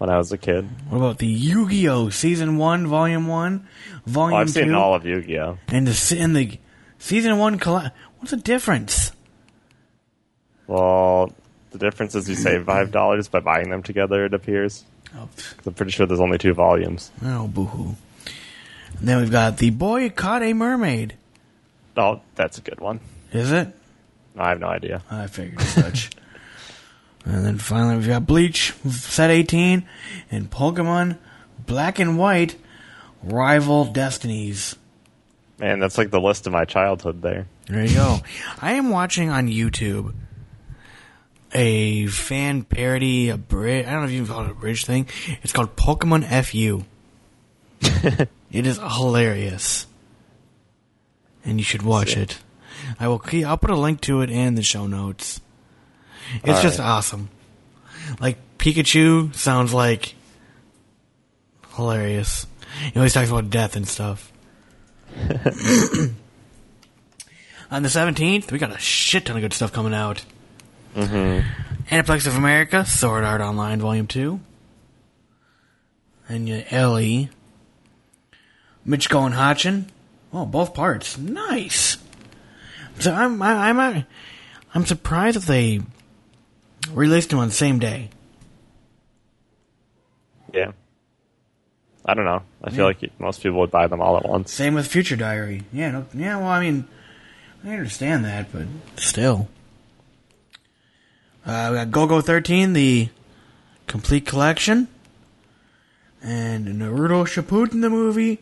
when 0.00 0.08
I 0.08 0.16
was 0.16 0.32
a 0.32 0.38
kid. 0.38 0.66
What 0.88 0.96
about 0.96 1.18
the 1.18 1.26
Yu-Gi-Oh! 1.26 2.08
Season 2.08 2.56
One, 2.56 2.86
Volume 2.86 3.26
One, 3.26 3.68
Volume 4.06 4.32
Well, 4.32 4.40
I've 4.40 4.48
seen 4.50 4.74
all 4.74 4.94
of 4.94 5.04
Yu-Gi-Oh. 5.04 5.58
and 5.68 5.86
the 5.86 6.16
and 6.18 6.34
the 6.34 6.58
Season 6.98 7.36
One 7.38 7.58
colla- 7.58 7.92
What's 8.18 8.30
the 8.30 8.38
difference? 8.38 9.12
Well, 10.66 11.32
the 11.70 11.78
difference 11.78 12.14
is 12.14 12.28
you 12.28 12.34
save 12.34 12.64
five 12.64 12.90
dollars 12.90 13.28
by 13.28 13.40
buying 13.40 13.70
them 13.70 13.82
together. 13.82 14.24
It 14.24 14.34
appears. 14.34 14.84
Oh, 15.16 15.28
I'm 15.66 15.74
pretty 15.74 15.92
sure 15.92 16.06
there's 16.06 16.20
only 16.20 16.38
two 16.38 16.54
volumes. 16.54 17.10
oh 17.24 17.46
boo-hoo. 17.48 17.96
And 18.98 19.08
then 19.08 19.20
we've 19.20 19.30
got 19.30 19.58
the 19.58 19.70
Boy 19.70 20.08
Caught 20.10 20.42
a 20.42 20.52
Mermaid. 20.54 21.14
Oh, 21.96 22.20
that's 22.36 22.58
a 22.58 22.60
good 22.62 22.80
one. 22.80 23.00
Is 23.32 23.52
it? 23.52 23.68
I 24.36 24.48
have 24.50 24.60
no 24.60 24.68
idea. 24.68 25.02
I 25.10 25.26
figured 25.26 25.60
as 25.60 25.68
such. 25.68 26.10
and 27.24 27.44
then 27.44 27.58
finally 27.58 27.96
we've 27.96 28.08
got 28.08 28.26
Bleach, 28.26 28.72
Set 28.88 29.30
18, 29.30 29.86
and 30.30 30.50
Pokemon 30.50 31.18
Black 31.66 31.98
and 31.98 32.18
White, 32.18 32.56
Rival 33.22 33.84
Destinies. 33.84 34.76
Man, 35.58 35.78
that's 35.78 35.98
like 35.98 36.10
the 36.10 36.20
list 36.20 36.46
of 36.46 36.52
my 36.52 36.64
childhood 36.64 37.22
there. 37.22 37.46
There 37.66 37.84
you 37.84 37.94
go. 37.94 38.18
I 38.60 38.72
am 38.72 38.90
watching 38.90 39.28
on 39.28 39.46
YouTube 39.46 40.14
a 41.52 42.06
fan 42.06 42.62
parody, 42.64 43.28
a 43.28 43.36
bridge. 43.36 43.86
I 43.86 43.92
don't 43.92 44.00
know 44.00 44.06
if 44.06 44.12
you 44.12 44.24
can 44.24 44.34
call 44.34 44.44
it 44.44 44.50
a 44.50 44.54
bridge 44.54 44.84
thing. 44.84 45.06
It's 45.42 45.52
called 45.52 45.76
Pokemon 45.76 46.24
FU. 46.44 46.84
it 48.50 48.66
is 48.66 48.78
hilarious, 48.78 49.86
and 51.44 51.58
you 51.58 51.64
should 51.64 51.82
watch 51.82 52.16
it. 52.16 52.38
I 52.98 53.08
will. 53.08 53.22
I'll 53.46 53.58
put 53.58 53.70
a 53.70 53.76
link 53.76 54.00
to 54.02 54.22
it 54.22 54.30
in 54.30 54.54
the 54.54 54.62
show 54.62 54.86
notes. 54.86 55.40
It's 56.44 56.56
All 56.56 56.62
just 56.62 56.78
right. 56.78 56.86
awesome. 56.86 57.28
Like 58.20 58.38
Pikachu 58.58 59.34
sounds 59.34 59.72
like 59.74 60.14
hilarious. 61.74 62.46
He 62.92 62.98
always 62.98 63.12
talks 63.12 63.28
about 63.28 63.50
death 63.50 63.76
and 63.76 63.86
stuff. 63.86 64.32
On 67.70 67.82
the 67.82 67.88
17th, 67.88 68.50
we 68.50 68.58
got 68.58 68.74
a 68.74 68.78
shit 68.78 69.26
ton 69.26 69.36
of 69.36 69.42
good 69.42 69.52
stuff 69.52 69.72
coming 69.72 69.94
out. 69.94 70.24
Mm-hmm. 70.94 71.46
Aniplex 71.94 72.26
of 72.26 72.36
America, 72.36 72.84
Sword 72.84 73.24
Art 73.24 73.40
Online 73.40 73.80
Volume 73.80 74.06
2. 74.06 74.40
And 76.28 76.48
your 76.48 76.62
Ellie, 76.70 77.30
Michiko 78.86 79.24
and 79.26 79.34
Hatchin. 79.34 79.90
Oh, 80.32 80.46
both 80.46 80.74
parts. 80.74 81.18
Nice. 81.18 81.96
So 83.00 83.12
I'm 83.12 83.40
I, 83.42 83.68
I'm 83.68 83.80
uh, 83.80 84.02
I'm 84.74 84.86
surprised 84.86 85.36
that 85.36 85.46
they 85.46 85.80
released 86.92 87.30
them 87.30 87.38
on 87.38 87.48
the 87.48 87.54
same 87.54 87.78
day. 87.78 88.10
Yeah. 90.52 90.72
I 92.04 92.14
don't 92.14 92.24
know. 92.24 92.42
I 92.64 92.70
feel 92.70 92.86
like 92.86 92.98
most 93.20 93.42
people 93.42 93.60
would 93.60 93.70
buy 93.70 93.86
them 93.86 94.00
all 94.00 94.16
at 94.16 94.26
once. 94.26 94.52
Same 94.52 94.74
with 94.74 94.86
Future 94.86 95.16
Diary. 95.16 95.62
Yeah, 95.72 95.90
no, 95.90 96.06
yeah. 96.14 96.38
Well, 96.38 96.48
I 96.48 96.60
mean, 96.60 96.88
I 97.64 97.70
understand 97.70 98.24
that, 98.24 98.50
but 98.52 98.66
still. 98.96 99.48
Uh, 101.46 101.68
we 101.70 101.76
got 101.76 101.90
Golgo 101.90 102.22
13, 102.24 102.72
the 102.72 103.08
complete 103.86 104.26
collection, 104.26 104.88
and 106.22 106.66
Naruto 106.66 107.24
Shippuden, 107.26 107.80
the 107.80 107.90
movie, 107.90 108.40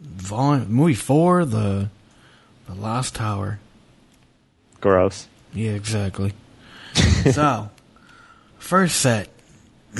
volume 0.00 0.70
movie 0.70 0.94
four, 0.94 1.44
the 1.44 1.88
the 2.66 2.74
Lost 2.74 3.14
Tower. 3.14 3.58
Gross. 4.80 5.26
Yeah, 5.52 5.72
exactly. 5.72 6.32
so, 7.32 7.70
first 8.58 9.00
set. 9.00 9.28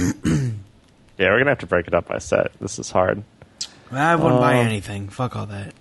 Yeah, 1.19 1.31
we're 1.31 1.39
gonna 1.39 1.51
have 1.51 1.59
to 1.59 1.67
break 1.67 1.89
it 1.89 1.95
up 1.95 2.07
by 2.07 2.19
set. 2.19 2.53
This 2.61 2.79
is 2.79 2.93
hard. 2.93 3.25
I 3.91 4.15
wouldn't 4.15 4.41
buy 4.41 4.61
Um, 4.61 4.67
anything. 4.67 5.09
Fuck 5.09 5.35
all 5.35 5.47
that. 5.47 5.75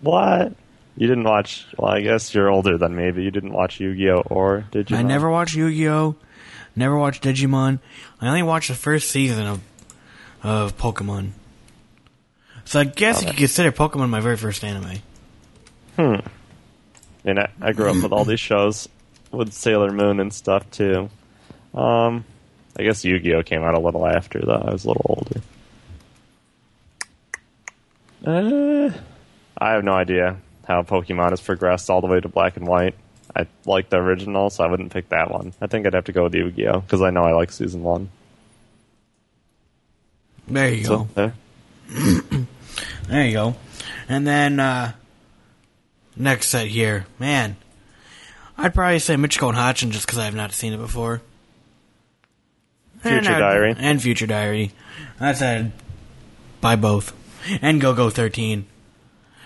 What? 0.00 0.54
You 0.96 1.06
didn't 1.06 1.24
watch? 1.24 1.66
Well, 1.76 1.92
I 1.92 2.00
guess 2.00 2.34
you're 2.34 2.48
older 2.48 2.78
than 2.78 2.96
me, 2.96 3.10
but 3.10 3.20
you 3.22 3.30
didn't 3.30 3.52
watch 3.52 3.78
Yu-Gi-Oh 3.78 4.22
or 4.30 4.64
did 4.70 4.90
you? 4.90 4.96
I 4.96 5.02
never 5.02 5.28
watched 5.28 5.54
Yu 5.54 5.70
Gi 5.70 5.86
Oh, 5.90 6.16
never 6.74 6.96
watched 6.96 7.22
Digimon. 7.22 7.78
I 8.22 8.28
only 8.28 8.42
watched 8.42 8.68
the 8.68 8.74
first 8.74 9.10
season 9.10 9.46
of 9.46 9.60
of 10.42 10.78
Pokemon. 10.78 11.32
So 12.64 12.80
I 12.80 12.84
guess 12.84 13.20
you 13.20 13.28
could 13.28 13.36
consider 13.36 13.72
Pokemon 13.72 14.08
my 14.08 14.20
very 14.20 14.38
first 14.38 14.64
anime. 14.64 15.00
Hmm. 15.96 16.14
And 17.26 17.38
I, 17.38 17.50
I 17.60 17.72
grew 17.72 17.90
up 17.90 18.02
with 18.02 18.12
all 18.12 18.24
these 18.24 18.40
shows 18.40 18.88
with 19.30 19.52
Sailor 19.52 19.92
Moon 19.92 20.20
and 20.20 20.32
stuff 20.32 20.68
too. 20.70 21.08
Um, 21.74 22.24
I 22.78 22.82
guess 22.82 23.04
Yu-Gi-Oh 23.04 23.42
came 23.42 23.62
out 23.62 23.74
a 23.74 23.80
little 23.80 24.06
after 24.06 24.40
though. 24.40 24.62
I 24.66 24.72
was 24.72 24.84
a 24.84 24.88
little 24.88 25.06
older. 25.08 25.40
Uh, 28.24 28.90
I 29.58 29.72
have 29.72 29.84
no 29.84 29.92
idea 29.92 30.36
how 30.66 30.82
Pokemon 30.82 31.30
has 31.30 31.40
progressed 31.40 31.88
all 31.90 32.00
the 32.00 32.06
way 32.06 32.20
to 32.20 32.28
Black 32.28 32.56
and 32.56 32.66
White. 32.66 32.94
I 33.34 33.46
like 33.64 33.88
the 33.90 33.96
original, 33.98 34.50
so 34.50 34.64
I 34.64 34.66
wouldn't 34.66 34.92
pick 34.92 35.08
that 35.10 35.30
one. 35.30 35.52
I 35.60 35.66
think 35.68 35.86
I'd 35.86 35.94
have 35.94 36.04
to 36.06 36.12
go 36.12 36.24
with 36.24 36.34
Yu-Gi-Oh 36.34 36.80
because 36.80 37.00
I 37.02 37.10
know 37.10 37.22
I 37.22 37.32
like 37.32 37.52
season 37.52 37.82
one. 37.82 38.10
There 40.48 40.68
you 40.74 40.84
So 40.84 40.98
go. 41.04 41.08
there. 41.14 41.34
There 43.08 43.24
you 43.26 43.32
go. 43.32 43.56
And 44.08 44.24
then 44.24 44.60
uh 44.60 44.92
next 46.16 46.46
set 46.48 46.68
here, 46.68 47.06
man. 47.18 47.56
I'd 48.62 48.74
probably 48.74 48.98
say 48.98 49.14
Michiko 49.16 49.48
and 49.48 49.56
Hatchin 49.56 49.90
just 49.90 50.06
because 50.06 50.18
I 50.18 50.24
have 50.26 50.34
not 50.34 50.52
seen 50.52 50.72
it 50.72 50.76
before. 50.78 51.22
And 53.02 53.24
Future 53.24 53.32
I'd- 53.32 53.40
Diary. 53.40 53.74
and 53.78 54.02
Future 54.02 54.26
Diary. 54.26 54.72
I 55.18 55.32
said 55.32 55.72
buy 56.60 56.76
both, 56.76 57.14
and 57.62 57.80
Golgo 57.80 58.12
thirteen 58.12 58.66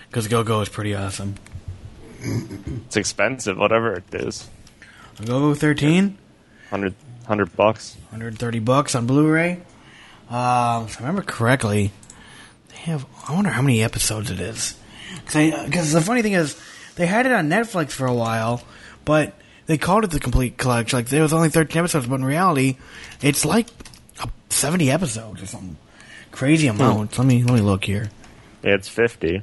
because 0.09 0.27
Golgo 0.27 0.61
is 0.61 0.69
pretty 0.69 0.93
awesome. 0.93 1.35
It's 2.21 2.97
expensive, 2.97 3.57
whatever 3.57 3.93
it 3.93 4.03
is. 4.13 4.49
Golgo 5.17 5.55
thirteen. 5.55 6.17
100, 6.69 6.93
100 7.27 7.55
bucks. 7.55 7.95
130 8.09 8.59
bucks 8.59 8.95
on 8.95 9.05
Blu-ray. 9.05 9.51
Um, 10.29 10.85
if 10.85 10.97
I 10.99 11.05
remember 11.05 11.21
correctly, 11.21 11.91
they 12.69 12.75
have. 12.77 13.05
I 13.29 13.33
wonder 13.33 13.51
how 13.51 13.61
many 13.61 13.81
episodes 13.83 14.31
it 14.31 14.39
is. 14.41 14.75
Because 15.25 15.93
the 15.93 16.01
funny 16.01 16.21
thing 16.23 16.33
is, 16.33 16.59
they 16.95 17.05
had 17.05 17.25
it 17.27 17.31
on 17.31 17.47
Netflix 17.47 17.91
for 17.91 18.07
a 18.07 18.13
while, 18.13 18.63
but 19.05 19.33
they 19.67 19.77
called 19.77 20.03
it 20.03 20.11
the 20.11 20.19
complete 20.19 20.57
collection. 20.57 20.97
Like 20.97 21.09
there 21.09 21.21
was 21.21 21.33
only 21.33 21.49
13 21.49 21.79
episodes, 21.79 22.07
but 22.07 22.15
in 22.15 22.25
reality, 22.25 22.77
it's 23.21 23.45
like 23.45 23.67
uh, 24.19 24.27
70 24.49 24.91
episodes 24.91 25.41
or 25.41 25.45
something 25.45 25.77
crazy 26.31 26.67
amount. 26.67 27.17
Let 27.17 27.25
me 27.25 27.43
let 27.43 27.53
me 27.53 27.61
look 27.61 27.85
here. 27.85 28.09
It's 28.63 28.87
50. 28.89 29.41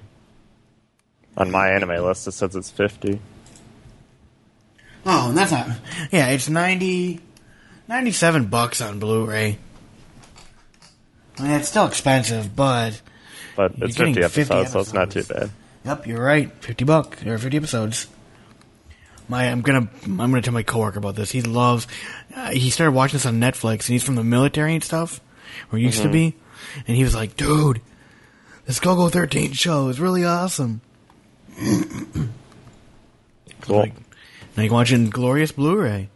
On 1.36 1.50
my 1.50 1.70
anime 1.70 2.04
list, 2.04 2.26
it 2.28 2.32
says 2.32 2.54
it's 2.54 2.70
50. 2.70 3.18
Oh, 5.06 5.28
and 5.30 5.38
that's 5.38 5.50
not. 5.50 5.68
Yeah, 6.10 6.28
it's 6.28 6.48
90, 6.48 7.18
97 7.88 8.44
bucks 8.46 8.80
on 8.80 8.98
Blu-ray. 8.98 9.58
I 11.38 11.42
mean, 11.42 11.50
it's 11.52 11.68
still 11.68 11.86
expensive, 11.86 12.54
but 12.54 13.00
But 13.56 13.72
it's 13.78 13.96
getting 13.96 14.14
50 14.14 14.28
50 14.28 14.54
episodes, 14.54 14.72
so 14.72 14.80
it's 14.80 14.92
not 14.92 15.10
too 15.10 15.24
bad. 15.24 15.50
Yep, 15.84 16.06
you're 16.06 16.22
right. 16.22 16.52
Fifty 16.62 16.84
bucks 16.84 17.24
or 17.26 17.38
fifty 17.38 17.56
episodes. 17.56 18.06
My, 19.32 19.44
I'm 19.50 19.62
gonna, 19.62 19.88
I'm 20.04 20.16
gonna 20.16 20.42
tell 20.42 20.52
my 20.52 20.62
coworker 20.62 20.98
about 20.98 21.16
this. 21.16 21.30
He 21.30 21.40
loves. 21.42 21.86
Uh, 22.36 22.50
he 22.50 22.68
started 22.70 22.92
watching 22.92 23.14
this 23.16 23.24
on 23.26 23.40
Netflix, 23.40 23.72
and 23.80 23.94
he's 23.94 24.02
from 24.02 24.14
the 24.16 24.22
military 24.24 24.74
and 24.74 24.84
stuff, 24.84 25.20
or 25.72 25.78
used 25.78 26.02
to 26.02 26.08
Mhm. 26.08 26.12
be. 26.12 26.34
And 26.86 26.96
he 26.96 27.02
was 27.02 27.14
like, 27.14 27.36
"Dude, 27.36 27.80
this 28.66 28.78
Golgo 28.78 29.10
13 29.10 29.52
show 29.52 29.88
is 29.88 29.98
really 29.98 30.24
awesome." 30.24 30.80
Cool. 33.62 33.86
Now 34.56 34.64
you're 34.64 34.72
watching 34.72 35.08
Glorious 35.08 35.52
Blu-ray. 35.52 36.08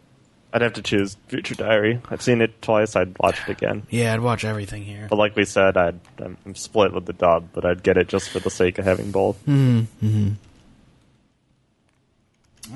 I'd 0.53 0.61
have 0.61 0.73
to 0.73 0.81
choose 0.81 1.15
Future 1.27 1.55
Diary. 1.55 2.01
I've 2.09 2.21
seen 2.21 2.41
it 2.41 2.61
twice. 2.61 2.95
I'd 2.95 3.17
watch 3.19 3.39
it 3.47 3.51
again. 3.51 3.83
Yeah, 3.89 4.13
I'd 4.13 4.19
watch 4.19 4.43
everything 4.43 4.83
here. 4.83 5.07
But 5.09 5.17
like 5.17 5.35
we 5.35 5.45
said, 5.45 5.77
I'd, 5.77 5.99
I'm, 6.19 6.37
I'm 6.45 6.55
split 6.55 6.93
with 6.93 7.05
the 7.05 7.13
dub, 7.13 7.49
but 7.53 7.65
I'd 7.65 7.83
get 7.83 7.95
it 7.97 8.07
just 8.09 8.29
for 8.29 8.39
the 8.39 8.49
sake 8.49 8.79
of 8.79 8.85
having 8.85 9.11
both. 9.11 9.41
Mm-hmm. 9.45 10.31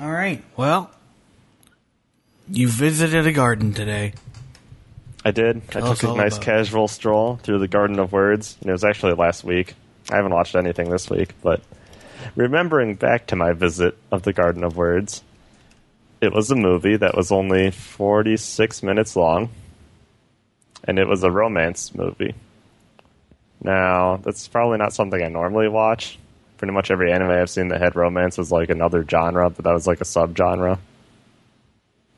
All 0.00 0.10
right. 0.10 0.42
Well, 0.56 0.90
you 2.48 2.68
visited 2.68 3.26
a 3.26 3.32
garden 3.32 3.72
today. 3.74 4.14
I 5.24 5.30
did. 5.30 5.68
Tell 5.70 5.84
I 5.84 5.94
took 5.94 6.02
a 6.02 6.16
nice 6.16 6.36
about 6.36 6.42
it. 6.42 6.44
casual 6.44 6.88
stroll 6.88 7.36
through 7.36 7.58
the 7.58 7.68
Garden 7.68 7.98
of 7.98 8.12
Words. 8.12 8.56
And 8.60 8.68
it 8.70 8.72
was 8.72 8.84
actually 8.84 9.14
last 9.14 9.44
week. 9.44 9.74
I 10.10 10.16
haven't 10.16 10.32
watched 10.34 10.56
anything 10.56 10.90
this 10.90 11.08
week, 11.08 11.34
but 11.42 11.62
remembering 12.34 12.94
back 12.94 13.28
to 13.28 13.36
my 13.36 13.52
visit 13.52 13.96
of 14.10 14.22
the 14.22 14.32
Garden 14.32 14.64
of 14.64 14.76
Words, 14.76 15.22
it 16.20 16.32
was 16.32 16.50
a 16.50 16.56
movie 16.56 16.96
that 16.96 17.16
was 17.16 17.30
only 17.30 17.70
46 17.70 18.82
minutes 18.82 19.14
long, 19.14 19.50
and 20.84 20.98
it 20.98 21.06
was 21.06 21.22
a 21.22 21.30
romance 21.30 21.94
movie. 21.94 22.34
Now, 23.62 24.16
that's 24.16 24.48
probably 24.48 24.78
not 24.78 24.92
something 24.92 25.22
I 25.22 25.28
normally 25.28 25.68
watch. 25.68 26.18
Pretty 26.62 26.74
much 26.74 26.92
every 26.92 27.10
anime 27.12 27.28
I've 27.30 27.50
seen 27.50 27.66
that 27.70 27.80
had 27.80 27.96
romance 27.96 28.38
was 28.38 28.52
like 28.52 28.70
another 28.70 29.04
genre, 29.04 29.50
but 29.50 29.64
that 29.64 29.72
was 29.72 29.88
like 29.88 30.00
a 30.00 30.04
subgenre. 30.04 30.78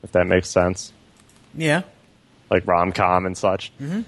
If 0.03 0.11
that 0.11 0.27
makes 0.27 0.49
sense 0.49 0.93
Yeah. 1.55 1.81
like 2.51 2.67
rom 2.67 2.91
com 2.91 3.25
and 3.25 3.35
such. 3.35 3.71
Mm-hmm. 3.81 4.01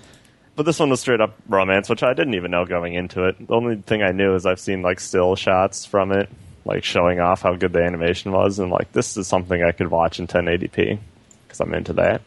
But 0.56 0.68
this 0.68 0.80
one 0.80 0.92
was 0.92 1.00
straight 1.00 1.22
up 1.22 1.34
romance, 1.50 1.90
which 1.90 2.04
I 2.04 2.14
didn't 2.14 2.36
even 2.36 2.52
know 2.52 2.66
going 2.66 2.94
into 2.94 3.24
it. 3.26 3.48
The 3.48 3.52
only 3.56 3.78
thing 3.78 4.04
I 4.04 4.12
knew 4.12 4.36
is 4.36 4.46
I've 4.46 4.60
seen 4.60 4.84
like 4.84 5.00
still 5.00 5.36
shots 5.36 5.88
from 5.88 6.12
it, 6.12 6.30
like 6.66 6.84
showing 6.84 7.20
off 7.20 7.42
how 7.42 7.56
good 7.56 7.74
the 7.74 7.82
animation 7.82 8.32
was, 8.32 8.60
and 8.60 8.70
like 8.70 8.92
this 8.92 9.18
is 9.18 9.28
something 9.28 9.64
I 9.64 9.72
could 9.72 9.90
watch 9.90 10.20
in 10.20 10.28
1080p 10.28 11.00
because 11.48 11.60
I'm 11.62 11.74
into 11.74 11.94
that. 11.94 12.22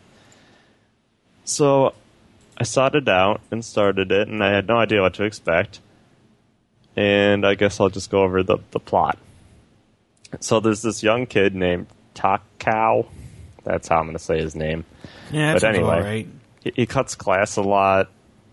So 1.45 1.95
I 2.59 2.65
sought 2.65 2.97
it 2.97 3.09
out 3.09 3.41
and 3.53 3.65
started 3.65 4.11
it, 4.11 4.27
and 4.27 4.43
I 4.43 4.53
had 4.53 4.67
no 4.67 4.79
idea 4.79 5.01
what 5.01 5.15
to 5.15 5.23
expect. 5.23 5.79
And 6.97 7.47
I 7.47 7.55
guess 7.55 7.81
I'll 7.81 7.89
just 7.89 8.11
go 8.11 8.23
over 8.23 8.43
the, 8.43 8.59
the 8.73 8.81
plot. 8.81 9.19
So 10.41 10.61
there's 10.61 10.83
this 10.83 11.03
young 11.03 11.27
kid 11.27 11.55
named 11.55 11.87
Takao. 12.15 13.07
That's 13.65 13.89
how 13.89 13.99
I'm 13.99 14.05
going 14.05 14.17
to 14.17 14.23
say 14.23 14.41
his 14.41 14.55
name. 14.55 14.85
Yeah, 15.33 15.55
but 15.55 15.65
anyway, 15.65 16.01
right. 16.01 16.29
he, 16.63 16.73
he 16.77 16.87
cuts 16.87 17.15
class 17.15 17.57
a 17.57 17.63
lot, 17.63 18.09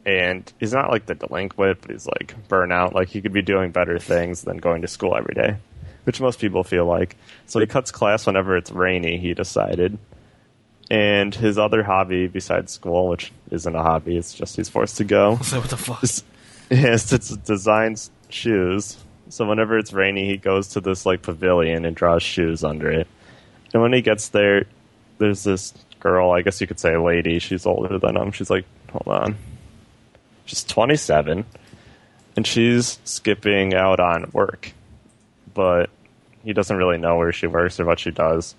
and 0.06 0.52
he's 0.60 0.74
not 0.74 0.90
like 0.90 1.06
the 1.06 1.16
delinquent, 1.16 1.82
but 1.82 1.92
he's 1.92 2.08
like 2.08 2.36
burnout. 2.48 2.94
Like 2.94 3.10
he 3.10 3.22
could 3.22 3.34
be 3.34 3.42
doing 3.42 3.72
better 3.72 4.00
things 4.00 4.42
than 4.42 4.58
going 4.58 4.82
to 4.82 4.88
school 4.88 5.16
every 5.16 5.36
day, 5.36 5.58
which 6.04 6.20
most 6.20 6.40
people 6.40 6.64
feel 6.64 6.86
like. 6.86 7.16
So 7.46 7.60
he 7.60 7.68
cuts 7.68 7.92
class 7.92 8.26
whenever 8.26 8.58
it's 8.58 8.72
rainy. 8.72 9.18
He 9.18 9.34
decided, 9.34 9.98
and 10.90 11.34
his 11.34 11.58
other 11.58 11.84
hobby 11.84 12.28
besides 12.28 12.72
school, 12.72 13.08
which 13.10 13.32
isn't 13.52 13.76
a 13.76 13.82
hobby, 13.82 14.18
it's 14.18 14.34
just 14.34 14.56
he's 14.56 14.70
forced 14.70 14.98
to 14.98 15.04
go. 15.04 15.38
So 15.38 15.60
what 15.62 15.70
the 15.70 15.78
fuck? 15.78 16.04
is, 16.04 16.24
is 16.70 17.06
to 17.06 17.38
design 17.38 17.96
shoes. 18.30 18.98
So 19.30 19.46
whenever 19.46 19.78
it's 19.78 19.94
rainy, 19.94 20.26
he 20.26 20.38
goes 20.38 20.70
to 20.70 20.82
this 20.82 21.06
like 21.06 21.22
pavilion 21.22 21.86
and 21.86 21.96
draws 21.96 22.24
shoes 22.24 22.64
under 22.64 22.90
it. 22.90 23.08
And 23.74 23.82
when 23.82 23.94
he 23.94 24.02
gets 24.02 24.30
there, 24.30 24.66
there's 25.18 25.44
this 25.44 25.74
girl, 26.00 26.32
I 26.32 26.42
guess 26.42 26.62
you 26.62 26.68
could 26.68 26.80
say 26.80 26.98
lady. 26.98 27.40
She's 27.40 27.66
older 27.66 28.00
than 28.00 28.16
him. 28.16 28.32
She's 28.32 28.50
like, 28.50 28.66
hold 28.92 29.08
on, 29.08 29.36
she's 30.46 30.64
27, 30.64 31.46
and 32.36 32.48
she's 32.48 33.00
skipping 33.04 33.74
out 33.74 34.00
on 34.00 34.30
work, 34.34 34.72
but 35.54 35.90
he 36.44 36.54
doesn't 36.54 36.78
really 36.78 36.98
know 36.98 37.18
where 37.18 37.32
she 37.32 37.48
works 37.48 37.80
or 37.80 37.86
what 37.86 38.00
she 38.00 38.12
does. 38.12 38.56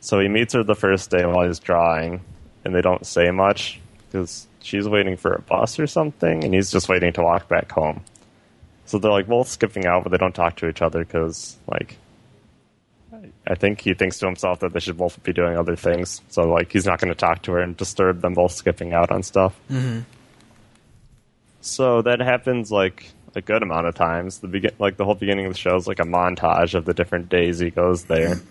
So 0.00 0.18
he 0.18 0.28
meets 0.28 0.54
her 0.54 0.64
the 0.64 0.74
first 0.74 1.10
day 1.10 1.24
while 1.24 1.46
he's 1.46 1.60
drawing, 1.60 2.22
and 2.64 2.74
they 2.74 2.80
don't 2.80 3.06
say 3.06 3.30
much 3.30 3.80
because 4.06 4.46
she's 4.60 4.88
waiting 4.88 5.16
for 5.16 5.32
a 5.32 5.42
bus 5.42 5.78
or 5.78 5.86
something, 5.86 6.42
and 6.42 6.52
he's 6.52 6.72
just 6.72 6.88
waiting 6.88 7.12
to 7.12 7.22
walk 7.22 7.48
back 7.48 7.70
home. 7.70 8.02
So 8.92 8.98
they're 8.98 9.10
like 9.10 9.26
both 9.26 9.48
skipping 9.48 9.86
out, 9.86 10.02
but 10.02 10.12
they 10.12 10.18
don't 10.18 10.34
talk 10.34 10.56
to 10.56 10.68
each 10.68 10.82
other 10.82 11.02
because, 11.02 11.56
like, 11.66 11.96
I 13.46 13.54
think 13.54 13.80
he 13.80 13.94
thinks 13.94 14.18
to 14.18 14.26
himself 14.26 14.60
that 14.60 14.74
they 14.74 14.80
should 14.80 14.98
both 14.98 15.22
be 15.22 15.32
doing 15.32 15.56
other 15.56 15.76
things. 15.76 16.20
So, 16.28 16.42
like, 16.42 16.70
he's 16.70 16.84
not 16.84 17.00
going 17.00 17.08
to 17.08 17.14
talk 17.14 17.40
to 17.44 17.52
her 17.52 17.60
and 17.60 17.74
disturb 17.74 18.20
them 18.20 18.34
both 18.34 18.52
skipping 18.52 18.92
out 18.92 19.10
on 19.10 19.22
stuff. 19.22 19.58
Mm-hmm. 19.70 20.00
So 21.62 22.02
that 22.02 22.20
happens 22.20 22.70
like 22.70 23.10
a 23.34 23.40
good 23.40 23.62
amount 23.62 23.86
of 23.86 23.94
times. 23.94 24.40
The 24.40 24.48
begin, 24.48 24.72
like 24.78 24.98
the 24.98 25.06
whole 25.06 25.14
beginning 25.14 25.46
of 25.46 25.54
the 25.54 25.58
show 25.58 25.74
is 25.76 25.88
like 25.88 25.98
a 25.98 26.04
montage 26.04 26.74
of 26.74 26.84
the 26.84 26.92
different 26.92 27.30
days 27.30 27.60
he 27.60 27.70
goes 27.70 28.04
there. 28.04 28.42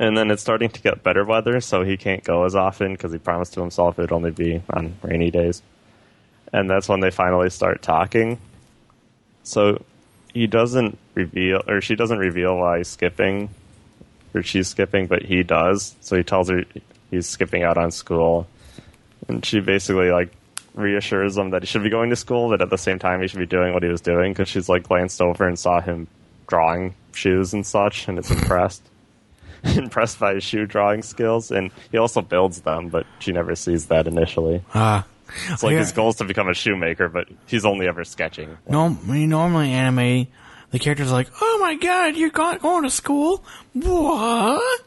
And 0.00 0.18
then 0.18 0.32
it's 0.32 0.42
starting 0.42 0.70
to 0.70 0.82
get 0.82 1.04
better 1.04 1.24
weather, 1.24 1.60
so 1.60 1.84
he 1.84 1.96
can't 1.96 2.24
go 2.24 2.46
as 2.46 2.56
often 2.56 2.94
because 2.94 3.12
he 3.12 3.18
promised 3.18 3.52
to 3.52 3.60
himself 3.60 3.96
it 3.96 4.02
would 4.02 4.12
only 4.12 4.32
be 4.32 4.60
on 4.70 4.96
rainy 5.02 5.30
days. 5.30 5.62
And 6.52 6.68
that's 6.68 6.88
when 6.88 6.98
they 6.98 7.12
finally 7.12 7.50
start 7.50 7.80
talking. 7.80 8.40
So 9.44 9.84
he 10.32 10.46
doesn't 10.46 10.98
reveal, 11.14 11.62
or 11.68 11.80
she 11.80 11.94
doesn't 11.94 12.18
reveal 12.18 12.56
why 12.56 12.78
he's 12.78 12.88
skipping, 12.88 13.50
or 14.34 14.42
she's 14.42 14.68
skipping, 14.68 15.06
but 15.06 15.22
he 15.22 15.42
does. 15.42 15.94
So 16.00 16.16
he 16.16 16.24
tells 16.24 16.48
her 16.48 16.64
he's 17.10 17.28
skipping 17.28 17.62
out 17.62 17.78
on 17.78 17.92
school, 17.92 18.48
and 19.28 19.44
she 19.44 19.60
basically 19.60 20.10
like 20.10 20.32
reassures 20.74 21.36
him 21.36 21.50
that 21.50 21.62
he 21.62 21.66
should 21.66 21.84
be 21.84 21.90
going 21.90 22.10
to 22.10 22.16
school, 22.16 22.48
but 22.48 22.60
at 22.60 22.70
the 22.70 22.78
same 22.78 22.98
time 22.98 23.20
he 23.20 23.28
should 23.28 23.38
be 23.38 23.46
doing 23.46 23.72
what 23.72 23.84
he 23.84 23.88
was 23.88 24.00
doing 24.00 24.32
because 24.32 24.48
she's 24.48 24.68
like 24.68 24.82
glanced 24.82 25.20
over 25.22 25.46
and 25.46 25.58
saw 25.58 25.80
him 25.80 26.08
drawing 26.48 26.94
shoes 27.12 27.52
and 27.54 27.64
such, 27.64 28.08
and 28.08 28.18
is 28.18 28.30
impressed. 28.30 28.82
impressed 29.64 30.18
by 30.18 30.34
his 30.34 30.44
shoe 30.44 30.66
drawing 30.66 31.02
skills, 31.02 31.50
and 31.50 31.70
he 31.92 31.98
also 31.98 32.20
builds 32.20 32.62
them, 32.62 32.88
but 32.88 33.06
she 33.20 33.32
never 33.32 33.54
sees 33.54 33.86
that 33.86 34.06
initially. 34.06 34.62
Ah. 34.74 35.06
It's 35.48 35.62
like 35.62 35.72
Yeah. 35.72 35.78
his 35.78 35.92
goal 35.92 36.10
is 36.10 36.16
to 36.16 36.24
become 36.24 36.48
a 36.48 36.54
shoemaker, 36.54 37.08
but 37.08 37.28
he's 37.46 37.64
only 37.64 37.86
ever 37.88 38.04
sketching. 38.04 38.56
No, 38.68 38.88
normally 39.06 39.70
anime, 39.70 40.26
the 40.70 40.78
character's 40.78 41.12
like, 41.12 41.28
"Oh 41.40 41.58
my 41.60 41.74
god, 41.76 42.16
you're 42.16 42.30
go- 42.30 42.58
going 42.58 42.82
to 42.84 42.90
school? 42.90 43.44
What?" 43.72 44.82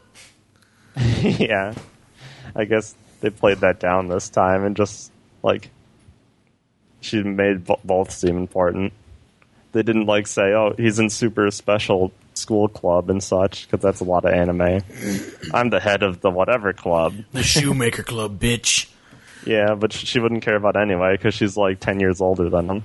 yeah, 0.96 1.74
I 2.54 2.64
guess 2.64 2.94
they 3.20 3.30
played 3.30 3.58
that 3.58 3.80
down 3.80 4.08
this 4.08 4.28
time 4.28 4.64
and 4.64 4.76
just 4.76 5.10
like 5.42 5.70
she 7.00 7.22
made 7.22 7.64
bo- 7.64 7.80
both 7.84 8.10
seem 8.10 8.36
important. 8.36 8.92
They 9.72 9.82
didn't 9.82 10.06
like 10.06 10.26
say, 10.26 10.52
"Oh, 10.54 10.74
he's 10.76 10.98
in 10.98 11.10
super 11.10 11.50
special 11.50 12.12
school 12.34 12.68
club 12.68 13.10
and 13.10 13.22
such," 13.22 13.66
because 13.68 13.82
that's 13.82 14.00
a 14.00 14.04
lot 14.04 14.24
of 14.24 14.32
anime. 14.32 14.80
I'm 15.52 15.70
the 15.70 15.80
head 15.80 16.02
of 16.02 16.20
the 16.20 16.30
whatever 16.30 16.72
club. 16.72 17.14
The 17.32 17.42
Shoemaker 17.42 18.02
Club, 18.02 18.40
bitch. 18.40 18.88
Yeah, 19.44 19.74
but 19.74 19.92
she 19.92 20.18
wouldn't 20.20 20.42
care 20.42 20.56
about 20.56 20.76
anyway 20.76 21.16
because 21.16 21.34
she's 21.34 21.56
like 21.56 21.80
10 21.80 22.00
years 22.00 22.20
older 22.20 22.50
than 22.50 22.68
him. 22.68 22.84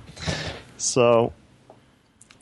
So 0.76 1.32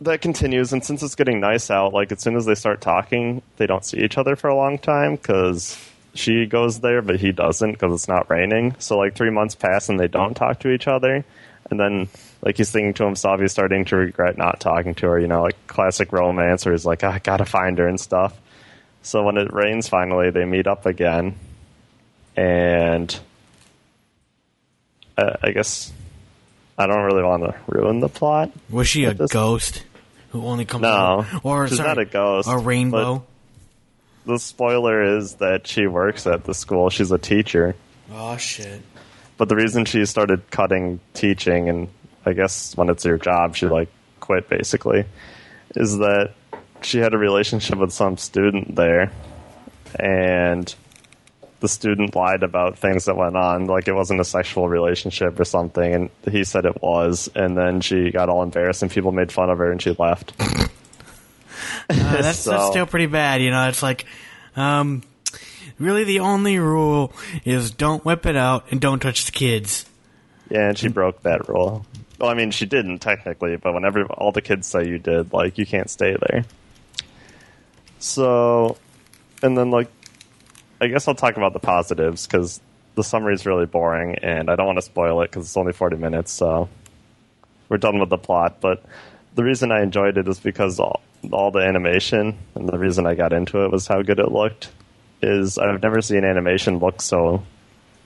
that 0.01 0.21
continues, 0.21 0.73
and 0.73 0.85
since 0.85 1.03
it's 1.03 1.15
getting 1.15 1.41
nice 1.41 1.71
out, 1.71 1.93
like 1.93 2.13
as 2.13 2.21
soon 2.21 2.37
as 2.37 2.47
they 2.47 2.55
start 2.55 2.81
talking, 2.81 3.43
they 3.57 3.67
don't 3.67 3.85
see 3.85 3.99
each 3.99 4.19
other 4.19 4.37
for 4.37 4.49
a 4.49 4.57
long 4.57 4.79
time 4.79 5.17
because 5.17 5.79
she 6.15 6.47
goes 6.47 6.81
there, 6.81 7.03
but 7.03 7.21
he 7.21 7.33
doesn't 7.33 7.73
because 7.73 7.95
it's 7.95 8.09
not 8.09 8.31
raining. 8.31 8.75
So 8.79 8.99
like 8.99 9.15
three 9.15 9.31
months 9.31 9.55
pass 9.55 9.89
and 9.89 9.99
they 9.99 10.09
don't 10.09 10.35
talk 10.35 10.61
to 10.61 10.71
each 10.71 10.87
other. 10.89 11.25
And 11.71 11.81
then, 11.81 12.09
like, 12.43 12.59
he's 12.59 12.71
thinking 12.71 12.93
to 12.95 13.05
himself, 13.05 13.41
he's 13.41 13.53
starting 13.53 13.85
to 13.87 13.97
regret 13.97 14.37
not 14.37 14.61
talking 14.61 14.95
to 14.97 15.07
her, 15.07 15.19
you 15.19 15.29
know, 15.29 15.43
like 15.43 15.57
classic 15.69 16.13
romance 16.13 16.67
where 16.67 16.75
he's 16.75 16.85
like, 16.85 17.03
"Ah, 17.03 17.13
I 17.13 17.19
gotta 17.19 17.47
find 17.47 17.79
her 17.79 17.89
and 17.89 17.99
stuff. 17.99 18.39
So 19.03 19.23
when 19.23 19.39
it 19.39 19.53
rains 19.53 19.89
finally, 19.89 20.31
they 20.31 20.45
meet 20.45 20.67
up 20.67 20.85
again. 20.85 21.37
And 22.37 23.19
uh, 25.17 25.37
I 25.43 25.51
guess 25.51 25.93
I 26.79 26.87
don't 26.87 27.05
really 27.05 27.23
want 27.23 27.43
to 27.45 27.55
ruin 27.67 28.01
the 28.01 28.09
plot. 28.09 28.51
Was 28.71 28.89
she 28.89 29.05
a 29.05 29.15
ghost 29.15 29.85
who 30.31 30.45
only 30.47 30.65
comes 30.65 30.83
No, 30.83 30.89
out? 30.89 31.27
Or 31.45 31.69
she's 31.69 31.77
sorry, 31.79 31.89
not 31.89 31.99
a 31.99 32.05
ghost. 32.05 32.49
A 32.51 32.59
rainbow? 32.59 33.25
The 34.25 34.39
spoiler 34.39 35.17
is 35.19 35.35
that 35.37 35.67
she 35.67 35.87
works 35.87 36.27
at 36.27 36.45
the 36.45 36.55
school. 36.55 36.91
She's 36.91 37.11
a 37.11 37.19
teacher. 37.19 37.75
Oh 38.13 38.37
shit! 38.37 38.83
But 39.37 39.49
the 39.49 39.57
reason 39.57 39.85
she 39.85 40.05
started 40.07 40.51
cutting 40.51 41.01
teaching, 41.13 41.69
and 41.69 41.89
I 42.25 42.33
guess 42.33 42.77
when 42.77 42.89
it's 42.89 43.05
your 43.05 43.19
job, 43.19 43.57
she 43.57 43.67
like 43.67 43.89
quit 44.21 44.49
basically, 44.49 45.05
is 45.75 45.99
that 45.99 46.35
she 46.83 46.99
had 46.99 47.15
a 47.15 47.19
relationship 47.19 47.79
with 47.79 47.93
some 47.93 48.17
student 48.17 48.77
there, 48.77 49.11
and 49.99 50.73
the 51.63 51.69
student 51.69 52.15
lied 52.17 52.43
about 52.43 52.77
things 52.77 53.07
that 53.07 53.17
went 53.17 53.37
on, 53.37 53.67
like 53.67 53.87
it 53.87 53.95
wasn't 53.95 54.21
a 54.21 54.25
sexual 54.25 54.69
relationship 54.69 55.39
or 55.39 55.45
something, 55.45 55.95
and 55.95 56.11
he 56.31 56.43
said 56.45 56.67
it 56.67 56.83
was, 56.83 57.31
and 57.37 57.57
then 57.57 57.81
she 57.81 58.11
got 58.11 58.29
all 58.29 58.43
embarrassed, 58.43 58.83
and 58.83 58.91
people 58.91 59.13
made 59.13 59.31
fun 59.33 59.49
of 59.49 59.59
her, 59.59 59.71
and 59.71 59.81
she 59.81 59.97
left. 59.99 60.35
Uh, 61.89 61.95
that's, 61.95 62.45
that's 62.45 62.67
still 62.71 62.87
pretty 62.87 63.07
bad. 63.07 63.41
You 63.41 63.51
know, 63.51 63.69
it's 63.69 63.83
like, 63.83 64.05
um, 64.57 65.03
really 65.79 66.03
the 66.03 66.21
only 66.21 66.59
rule 66.59 67.13
is 67.45 67.71
don't 67.71 68.05
whip 68.05 68.27
it 68.27 68.37
out 68.37 68.65
and 68.73 68.81
don't 68.81 68.99
touch 68.99 69.27
the 69.27 69.33
kids. 69.33 69.87
Yeah, 70.51 70.69
and 70.69 70.79
she 70.79 70.89
broke 70.89 71.23
that 71.23 71.49
rule. 71.49 71.87
Well, 72.19 72.31
I 72.31 72.35
mean, 72.35 72.51
she 72.51 72.67
didn't 72.67 72.99
technically, 72.99 73.57
but 73.57 73.75
whenever 73.75 74.05
all 74.07 74.33
the 74.33 74.43
kids 74.43 74.67
say 74.67 74.89
you 74.89 74.99
did, 74.99 75.33
like, 75.33 75.57
you 75.57 75.67
can't 75.67 75.89
stay 75.89 76.17
there. 76.31 76.45
So, 77.99 78.77
and 79.43 79.57
then, 79.57 79.71
like, 79.71 79.91
I 80.83 80.89
guess 80.89 81.07
I'll 81.07 81.15
talk 81.15 81.37
about 81.37 81.53
the 81.53 81.61
positives 81.61 82.27
because 82.27 82.61
the 82.97 83.05
summary 83.05 83.35
is 83.35 83.47
really 83.47 83.67
boring, 83.67 84.17
and 84.17 84.51
I 84.51 84.57
don't 84.57 84.67
want 84.67 84.79
to 84.79 84.83
spoil 84.83 85.23
it 85.23 85.31
because 85.31 85.45
it's 85.45 85.57
only 85.57 85.73
40 85.73 85.97
minutes, 85.97 86.33
so 86.33 86.69
we're 87.69 87.77
done 87.77 88.01
with 88.01 88.09
the 88.09 88.19
plot. 88.19 88.57
But 88.61 88.83
the 89.37 89.45
reason 89.45 89.71
I 89.71 89.83
enjoyed 89.83 90.19
it 90.19 90.27
is 90.27 90.41
because 90.41 90.81
all, 90.81 91.01
all 91.31 91.53
the 91.53 91.61
animation, 91.61 92.37
and 92.57 92.69
the 92.69 92.79
reason 92.79 93.07
I 93.07 93.15
got 93.15 93.33
into 93.33 93.65
it 93.65 93.71
was 93.71 93.87
how 93.87 94.03
good 94.03 94.19
it 94.19 94.33
looked. 94.33 94.73
Is 95.23 95.57
I've 95.57 95.81
never 95.81 96.03
seen 96.03 96.25
animation 96.25 96.81
look 96.81 97.01
so 97.01 97.45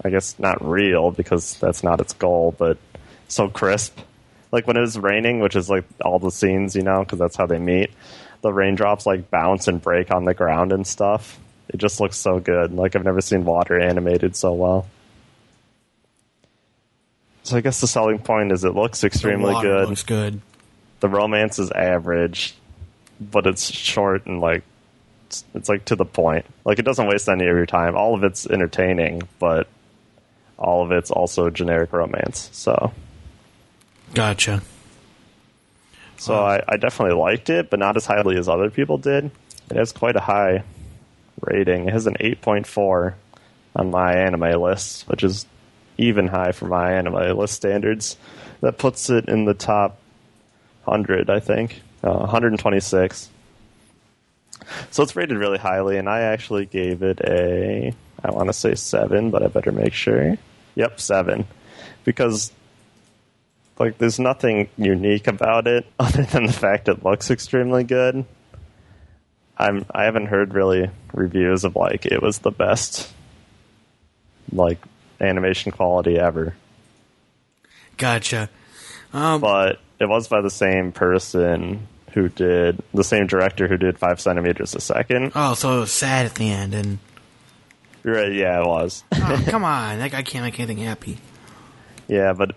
I 0.05 0.11
guess 0.11 0.39
not 0.39 0.62
real 0.62 1.11
because 1.11 1.59
that's 1.59 1.83
not 1.83 2.03
its 2.03 2.12
goal, 2.12 2.55
but 2.59 2.77
so 3.27 3.49
crisp. 3.49 3.99
Like 4.53 4.67
when 4.67 4.77
it 4.77 4.83
was 4.83 4.99
raining, 4.99 5.41
which 5.41 5.57
is 5.57 5.71
like 5.71 5.85
all 6.05 6.19
the 6.19 6.31
scenes, 6.31 6.77
you 6.77 6.83
know, 6.83 7.01
because 7.01 7.19
that's 7.19 7.37
how 7.37 7.47
they 7.47 7.59
meet. 7.59 7.91
The 8.43 8.53
raindrops 8.53 9.07
like 9.07 9.31
bounce 9.31 9.67
and 9.67 9.81
break 9.81 10.11
on 10.11 10.27
the 10.27 10.35
ground 10.35 10.73
and 10.73 10.87
stuff. 10.87 11.41
It 11.77 11.81
just 11.81 12.01
looks 12.01 12.17
so 12.17 12.41
good. 12.41 12.73
Like 12.73 12.97
I've 12.97 13.05
never 13.05 13.21
seen 13.21 13.45
water 13.45 13.79
animated 13.79 14.35
so 14.35 14.55
well. 14.55 14.87
So 17.43 17.59
I 17.59 17.61
guess 17.61 17.83
the 17.83 17.87
selling 17.87 18.19
point 18.19 18.51
is 18.51 18.65
it 18.65 18.75
looks 18.75 19.05
extremely 19.05 19.53
good. 19.61 19.91
Looks 19.91 20.03
good. 20.03 20.41
The 21.01 21.11
romance 21.11 21.59
is 21.59 21.71
average, 21.71 22.55
but 23.21 23.47
it's 23.47 23.71
short 23.71 24.25
and 24.25 24.41
like 24.41 24.62
it's, 25.27 25.45
it's 25.55 25.69
like 25.69 25.85
to 25.85 25.97
the 25.97 26.07
point. 26.07 26.47
Like 26.65 26.79
it 26.79 26.87
doesn't 26.87 27.09
waste 27.09 27.29
any 27.29 27.47
of 27.47 27.55
your 27.55 27.67
time. 27.67 27.95
All 27.95 28.15
of 28.15 28.25
it's 28.25 28.47
entertaining, 28.47 29.29
but 29.39 29.69
all 30.57 30.83
of 30.83 30.93
it's 30.93 31.11
also 31.11 31.51
generic 31.51 31.93
romance. 31.93 32.49
So 32.53 32.91
Gotcha. 34.15 34.62
so 36.17 36.43
I, 36.43 36.62
I 36.67 36.79
definitely 36.79 37.19
liked 37.19 37.51
it, 37.51 37.69
but 37.69 37.79
not 37.79 37.99
as 37.99 38.07
highly 38.07 38.39
as 38.39 38.49
other 38.49 38.71
people 38.71 38.97
did. 38.97 39.31
It 39.71 39.77
has 39.77 39.93
quite 39.93 40.17
a 40.17 40.21
high 40.21 40.65
rating. 41.40 41.88
It 41.88 41.92
has 41.92 42.07
an 42.07 42.16
eight 42.20 42.40
point 42.40 42.66
four 42.66 43.16
on 43.75 43.90
my 43.90 44.14
anime 44.14 44.61
list, 44.61 45.09
which 45.09 45.22
is 45.22 45.46
even 45.99 46.29
high 46.29 46.53
for 46.53 46.66
my 46.66 46.92
anime 46.92 47.37
list 47.37 47.55
standards. 47.55 48.16
That 48.61 48.79
puts 48.79 49.11
it 49.11 49.29
in 49.29 49.44
the 49.44 49.55
top 49.55 49.99
hundred, 50.85 51.29
I 51.29 51.40
think, 51.40 51.83
uh, 52.03 52.11
126. 52.11 53.28
So 54.91 55.03
it's 55.03 55.14
rated 55.14 55.37
really 55.37 55.59
highly, 55.59 55.99
and 55.99 56.09
I 56.09 56.20
actually 56.20 56.66
gave 56.66 57.03
it 57.03 57.20
a, 57.20 57.93
I 58.24 58.30
want 58.30 58.49
to 58.49 58.53
say 58.53 58.74
seven, 58.74 59.30
but 59.30 59.43
I 59.43 59.49
better 59.49 59.72
make 59.72 59.93
sure. 59.93 60.37
Yep, 60.74 61.01
seven, 61.01 61.47
because 62.05 62.53
like 63.78 63.99
there's 63.99 64.18
nothing 64.18 64.68
unique 64.78 65.26
about 65.26 65.66
it 65.66 65.87
other 65.99 66.22
than 66.22 66.47
the 66.47 66.53
fact 66.53 66.89
it 66.89 67.05
looks 67.05 67.30
extremely 67.30 67.84
good. 67.84 68.24
I'm 69.59 69.87
I 69.91 70.05
haven't 70.05 70.27
heard 70.27 70.55
really 70.55 70.91
reviews 71.13 71.65
of 71.65 71.77
like 71.77 72.07
it 72.07 72.23
was 72.23 72.41
the 72.41 72.51
best 72.51 73.13
like 74.53 74.79
animation 75.21 75.73
quality 75.73 76.19
ever. 76.19 76.55
Gotcha. 77.97 78.51
Um, 79.13 79.41
but 79.41 79.81
it 79.99 80.07
was 80.09 80.29
by 80.29 80.41
the 80.43 80.51
same 80.51 80.93
person 80.93 81.89
who 82.13 82.29
did 82.29 82.83
the 82.93 83.05
same 83.05 83.27
director 83.27 83.67
who 83.69 83.77
did 83.77 83.99
five 83.99 84.21
centimeters 84.21 84.75
a 84.75 84.81
second. 84.81 85.33
Oh, 85.35 85.55
so 85.55 85.79
it 85.79 85.81
was 85.81 85.93
sad 85.93 86.27
at 86.27 86.35
the 86.35 86.51
end, 86.51 86.75
and 86.75 86.99
Right, 88.07 88.33
yeah, 88.33 88.61
it 88.61 88.67
was. 88.67 89.03
oh, 89.15 89.45
come 89.49 89.65
on, 89.65 89.99
that 89.99 90.13
guy 90.13 90.23
can't 90.23 90.45
make 90.45 90.61
anything 90.61 90.79
happy. 90.79 91.19
Yeah, 92.07 92.35
but 92.35 92.55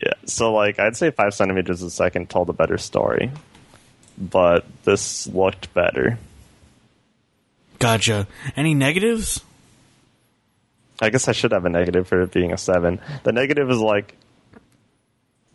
yeah, 0.00 0.12
so 0.26 0.52
like 0.52 0.78
I'd 0.78 0.96
say 0.96 1.10
five 1.10 1.34
centimeters 1.34 1.82
a 1.82 1.90
second 1.90 2.30
told 2.30 2.48
a 2.50 2.52
better 2.52 2.78
story, 2.78 3.32
but 4.16 4.64
this 4.84 5.26
looked 5.26 5.74
better. 5.74 6.18
Gotcha. 7.82 8.26
Any 8.56 8.74
negatives? 8.74 9.42
I 11.00 11.10
guess 11.10 11.26
I 11.26 11.32
should 11.32 11.52
have 11.52 11.64
a 11.64 11.68
negative 11.68 12.06
for 12.06 12.22
it 12.22 12.30
being 12.30 12.52
a 12.52 12.58
seven. 12.58 13.00
The 13.24 13.32
negative 13.32 13.68
is 13.70 13.78
like 13.78 14.16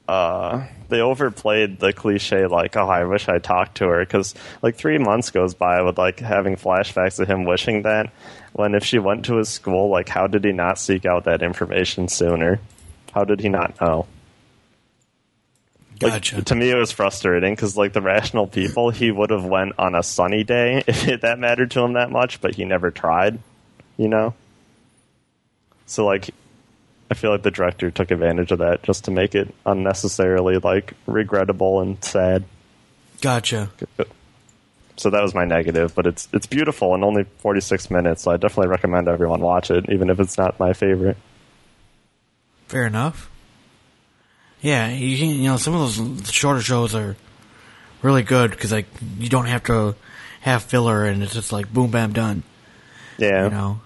uh, 0.07 0.65
they 0.89 1.01
overplayed 1.01 1.79
the 1.79 1.91
cliche 1.91 2.47
like, 2.47 2.75
"Oh, 2.77 2.87
I 2.87 3.03
wish 3.03 3.27
I 3.27 3.39
talked 3.39 3.77
to 3.77 3.87
her," 3.87 3.99
because 3.99 4.35
like 4.61 4.75
three 4.75 4.97
months 4.97 5.31
goes 5.31 5.53
by 5.53 5.81
with 5.81 5.97
like 5.97 6.19
having 6.19 6.55
flashbacks 6.55 7.19
of 7.19 7.27
him 7.27 7.45
wishing 7.45 7.83
that. 7.83 8.11
When 8.53 8.73
if 8.73 8.83
she 8.83 8.99
went 8.99 9.25
to 9.25 9.37
his 9.37 9.49
school, 9.49 9.89
like, 9.89 10.09
how 10.09 10.27
did 10.27 10.43
he 10.43 10.51
not 10.51 10.79
seek 10.79 11.05
out 11.05 11.25
that 11.25 11.43
information 11.43 12.07
sooner? 12.07 12.59
How 13.13 13.23
did 13.23 13.39
he 13.39 13.49
not 13.49 13.79
know? 13.81 14.07
Like, 16.01 16.13
Gotcha. 16.13 16.41
to 16.43 16.55
me, 16.55 16.69
it 16.69 16.75
was 16.75 16.91
frustrating 16.91 17.53
because, 17.53 17.75
like, 17.75 17.93
the 17.93 18.01
rational 18.01 18.45
people, 18.47 18.89
he 18.91 19.09
would 19.11 19.29
have 19.31 19.45
went 19.45 19.73
on 19.79 19.95
a 19.95 20.03
sunny 20.03 20.43
day 20.43 20.83
if 20.87 21.07
it, 21.07 21.21
that 21.21 21.39
mattered 21.39 21.71
to 21.71 21.81
him 21.81 21.93
that 21.93 22.11
much, 22.11 22.41
but 22.41 22.55
he 22.55 22.65
never 22.65 22.91
tried. 22.91 23.39
You 23.97 24.07
know. 24.07 24.35
So, 25.87 26.05
like, 26.05 26.29
I 27.09 27.13
feel 27.13 27.31
like 27.31 27.41
the 27.41 27.51
director 27.51 27.89
took 27.89 28.11
advantage 28.11 28.51
of 28.51 28.59
that 28.59 28.83
just 28.83 29.05
to 29.05 29.11
make 29.11 29.33
it 29.33 29.53
unnecessarily 29.65 30.57
like 30.57 30.93
regrettable 31.05 31.81
and 31.81 32.03
sad. 32.03 32.43
Gotcha. 33.21 33.69
So 34.97 35.09
that 35.09 35.21
was 35.21 35.33
my 35.33 35.45
negative, 35.45 35.95
but 35.95 36.05
it's 36.05 36.27
it's 36.33 36.47
beautiful 36.47 36.93
and 36.93 37.03
only 37.03 37.23
46 37.23 37.89
minutes. 37.89 38.23
So 38.23 38.31
I 38.31 38.37
definitely 38.37 38.69
recommend 38.69 39.07
everyone 39.07 39.41
watch 39.41 39.71
it, 39.71 39.89
even 39.89 40.09
if 40.09 40.19
it's 40.19 40.37
not 40.37 40.59
my 40.59 40.73
favorite. 40.73 41.17
Fair 42.67 42.85
enough. 42.85 43.29
Yeah, 44.61 44.89
you, 44.89 45.17
can- 45.17 45.29
you 45.35 45.43
know, 45.49 45.57
some 45.57 45.73
of 45.75 45.79
those 45.97 46.31
shorter 46.31 46.61
shows 46.61 46.95
are 46.95 47.15
really 48.01 48.23
good 48.23 48.51
because 48.51 48.71
like 48.71 48.87
you 49.19 49.29
don't 49.29 49.45
have 49.45 49.63
to 49.65 49.95
have 50.41 50.63
filler 50.63 51.05
and 51.05 51.21
it's 51.23 51.33
just 51.33 51.51
like 51.51 51.71
boom, 51.71 51.91
bam, 51.91 52.13
done. 52.13 52.43
Yeah, 53.17 53.45
You 53.45 53.49
know. 53.49 53.81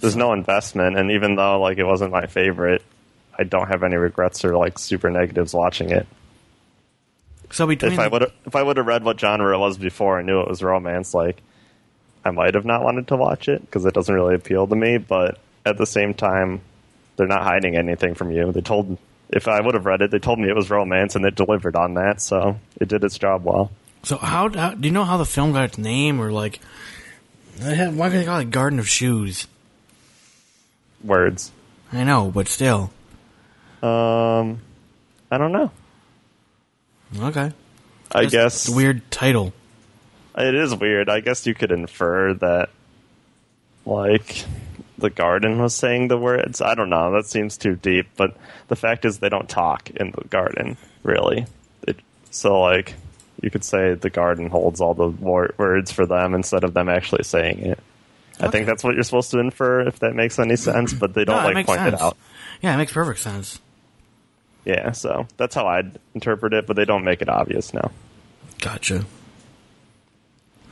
there's 0.00 0.16
no 0.16 0.32
investment, 0.32 0.96
and 0.98 1.10
even 1.10 1.36
though 1.36 1.60
like 1.60 1.78
it 1.78 1.84
wasn't 1.84 2.12
my 2.12 2.26
favorite, 2.26 2.82
I 3.38 3.44
don't 3.44 3.68
have 3.68 3.82
any 3.82 3.96
regrets 3.96 4.44
or 4.44 4.56
like 4.56 4.78
super 4.78 5.10
negatives 5.10 5.52
watching 5.54 5.90
it. 5.90 6.06
So 7.50 7.66
between 7.66 7.92
If 7.92 7.98
I 7.98 8.08
would 8.08 8.22
if 8.46 8.56
I 8.56 8.62
would 8.62 8.76
have 8.76 8.86
read 8.86 9.04
what 9.04 9.18
genre 9.20 9.54
it 9.54 9.58
was 9.58 9.78
before, 9.78 10.18
I 10.18 10.22
knew 10.22 10.40
it 10.40 10.48
was 10.48 10.62
romance. 10.62 11.14
Like 11.14 11.38
I 12.24 12.30
might 12.30 12.54
have 12.54 12.64
not 12.66 12.82
wanted 12.82 13.08
to 13.08 13.16
watch 13.16 13.48
it 13.48 13.60
because 13.62 13.84
it 13.86 13.94
doesn't 13.94 14.14
really 14.14 14.34
appeal 14.34 14.66
to 14.66 14.76
me. 14.76 14.98
But 14.98 15.38
at 15.64 15.78
the 15.78 15.86
same 15.86 16.12
time, 16.14 16.60
they're 17.16 17.26
not 17.26 17.42
hiding 17.42 17.76
anything 17.76 18.14
from 18.14 18.30
you. 18.32 18.52
They 18.52 18.60
told 18.60 18.98
if 19.30 19.48
I 19.48 19.60
would 19.60 19.74
have 19.74 19.86
read 19.86 20.02
it, 20.02 20.10
they 20.10 20.18
told 20.18 20.38
me 20.38 20.48
it 20.48 20.56
was 20.56 20.70
romance, 20.70 21.16
and 21.16 21.24
it 21.24 21.34
delivered 21.34 21.76
on 21.76 21.94
that. 21.94 22.20
So 22.20 22.58
it 22.80 22.88
did 22.88 23.04
its 23.04 23.18
job 23.18 23.44
well. 23.44 23.70
So 24.02 24.16
how, 24.16 24.48
how 24.50 24.74
do 24.74 24.86
you 24.86 24.92
know 24.92 25.04
how 25.04 25.16
the 25.16 25.24
film 25.26 25.52
got 25.52 25.64
its 25.64 25.78
name 25.78 26.20
or 26.20 26.30
like 26.30 26.60
why 27.60 28.08
do 28.08 28.18
they 28.18 28.24
call 28.24 28.38
it 28.38 28.50
Garden 28.50 28.78
of 28.78 28.88
Shoes? 28.88 29.46
Words. 31.02 31.50
I 31.92 32.04
know, 32.04 32.30
but 32.30 32.48
still. 32.48 32.90
Um, 33.82 34.60
I 35.30 35.38
don't 35.38 35.52
know. 35.52 35.70
Okay. 37.18 37.52
I 38.12 38.26
guess 38.26 38.68
a 38.68 38.74
weird 38.74 39.10
title. 39.10 39.52
It 40.36 40.54
is 40.54 40.74
weird. 40.74 41.08
I 41.08 41.20
guess 41.20 41.46
you 41.46 41.54
could 41.54 41.72
infer 41.72 42.34
that, 42.34 42.70
like, 43.84 44.44
the 44.98 45.10
garden 45.10 45.60
was 45.62 45.74
saying 45.74 46.08
the 46.08 46.18
words. 46.18 46.60
I 46.60 46.74
don't 46.74 46.90
know. 46.90 47.12
That 47.12 47.26
seems 47.26 47.56
too 47.56 47.76
deep. 47.76 48.08
But 48.16 48.36
the 48.68 48.76
fact 48.76 49.04
is, 49.04 49.18
they 49.18 49.28
don't 49.28 49.48
talk 49.48 49.90
in 49.90 50.10
the 50.10 50.24
garden, 50.28 50.76
really. 51.02 51.46
It, 51.86 52.00
so, 52.30 52.60
like, 52.60 52.94
you 53.40 53.50
could 53.50 53.64
say 53.64 53.94
the 53.94 54.10
garden 54.10 54.50
holds 54.50 54.80
all 54.80 54.94
the 54.94 55.08
wor- 55.08 55.54
words 55.56 55.92
for 55.92 56.04
them 56.06 56.34
instead 56.34 56.64
of 56.64 56.74
them 56.74 56.88
actually 56.88 57.22
saying 57.22 57.60
it. 57.60 57.78
I 58.40 58.48
think 58.48 58.66
that's 58.66 58.84
what 58.84 58.94
you're 58.94 59.02
supposed 59.02 59.32
to 59.32 59.40
infer, 59.40 59.80
if 59.80 59.98
that 60.00 60.14
makes 60.14 60.38
any 60.38 60.56
sense. 60.56 60.92
But 60.92 61.14
they 61.14 61.24
don't 61.24 61.44
it 61.44 61.54
like 61.54 61.66
point 61.66 61.80
sense. 61.80 61.94
it 61.94 62.00
out. 62.00 62.16
Yeah, 62.60 62.74
it 62.74 62.78
makes 62.78 62.92
perfect 62.92 63.18
sense. 63.20 63.60
Yeah, 64.64 64.92
so 64.92 65.26
that's 65.36 65.54
how 65.54 65.66
I'd 65.66 65.98
interpret 66.14 66.52
it. 66.52 66.66
But 66.66 66.76
they 66.76 66.84
don't 66.84 67.04
make 67.04 67.20
it 67.22 67.28
obvious 67.28 67.74
now. 67.74 67.90
Gotcha. 68.60 69.04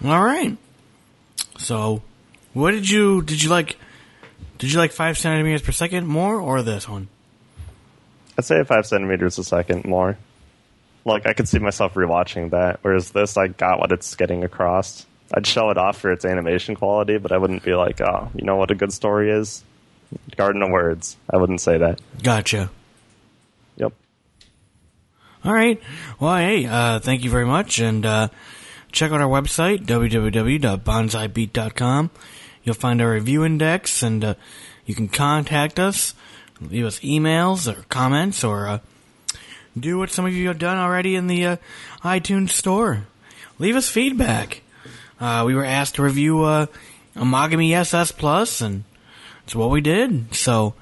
All 0.05 0.23
right. 0.23 0.57
So, 1.59 2.03
what 2.53 2.73
did 2.73 2.89
you 2.89 3.23
did 3.23 3.43
you 3.43 3.51
like? 3.51 3.77
Did 4.59 4.73
you 4.73 4.79
like 4.79 4.93
five 4.93 5.19
centimeters 5.19 5.63
per 5.63 5.73
second 5.73 6.07
more 6.07 6.41
or 6.41 6.63
this 6.63 6.89
one? 6.89 7.09
I'd 8.39 8.45
say 8.45 8.63
five 8.65 8.87
centimeters 8.87 9.39
a 9.39 9.45
second 9.45 9.85
more. 9.85 10.17
Like 11.05 11.27
I 11.27 11.33
could 11.33 11.49
see 11.49 11.59
myself 11.59 11.95
rewatching 11.95 12.51
that, 12.51 12.79
whereas 12.83 13.11
this, 13.11 13.37
I 13.37 13.49
got 13.49 13.81
what 13.81 13.91
it's 13.93 14.15
getting 14.17 14.45
across. 14.45 15.07
I'd 15.33 15.47
show 15.47 15.71
it 15.71 15.79
off 15.79 15.99
for 15.99 16.11
its 16.13 16.25
animation 16.25 16.75
quality, 16.75 17.19
but 17.19 17.33
I 17.33 17.39
wouldn't 17.39 17.63
be 17.63 17.75
like, 17.75 18.01
oh, 18.01 18.31
you 18.35 18.45
know 18.45 18.57
what 18.57 18.71
a 18.71 18.75
good 18.75 18.93
story 18.93 19.31
is? 19.31 19.63
Garden 20.37 20.63
of 20.63 20.71
Words. 20.71 21.17
I 21.31 21.37
wouldn't 21.37 21.61
say 21.61 21.79
that. 21.79 22.01
Gotcha. 22.23 22.71
Yep. 23.77 23.93
All 25.45 25.53
right. 25.53 25.81
Well, 26.21 26.37
hey, 26.37 26.67
uh, 26.67 27.01
thank 27.01 27.25
you 27.25 27.31
very 27.31 27.47
much, 27.47 27.81
and 27.81 28.07
uh, 28.07 28.29
check 28.93 29.11
out 29.13 29.21
our 29.21 29.29
website 29.29 29.85
www.bonsaibeat.com. 29.87 32.11
You'll 32.67 32.75
find 32.75 33.01
our 33.01 33.13
review 33.13 33.45
index, 33.45 34.03
and 34.03 34.25
uh, 34.25 34.35
you 34.87 34.97
can 34.97 35.07
contact 35.07 35.79
us, 35.79 36.15
leave 36.61 36.85
us 36.85 36.99
emails 36.99 37.73
or 37.73 37.83
comments, 37.85 38.43
or 38.43 38.67
uh, 38.67 38.79
do 39.79 39.99
what 39.99 40.11
some 40.11 40.27
of 40.27 40.33
you 40.33 40.49
have 40.49 40.59
done 40.59 40.77
already 40.77 41.15
in 41.15 41.29
the 41.29 41.47
uh, 41.47 41.57
iTunes 42.03 42.51
store. 42.51 43.07
Leave 43.61 43.77
us 43.77 43.89
feedback. 43.89 44.63
Uh, 45.21 45.45
we 45.47 45.55
were 45.55 45.65
asked 45.65 45.95
to 45.95 46.03
review 46.03 46.43
uh, 46.43 46.67
Amagami 47.15 47.73
SS 47.73 48.11
Plus, 48.11 48.61
and 48.61 48.83
it's 49.45 49.55
what 49.55 49.71
we 49.71 49.81
did. 49.81 50.35
So 50.35 50.75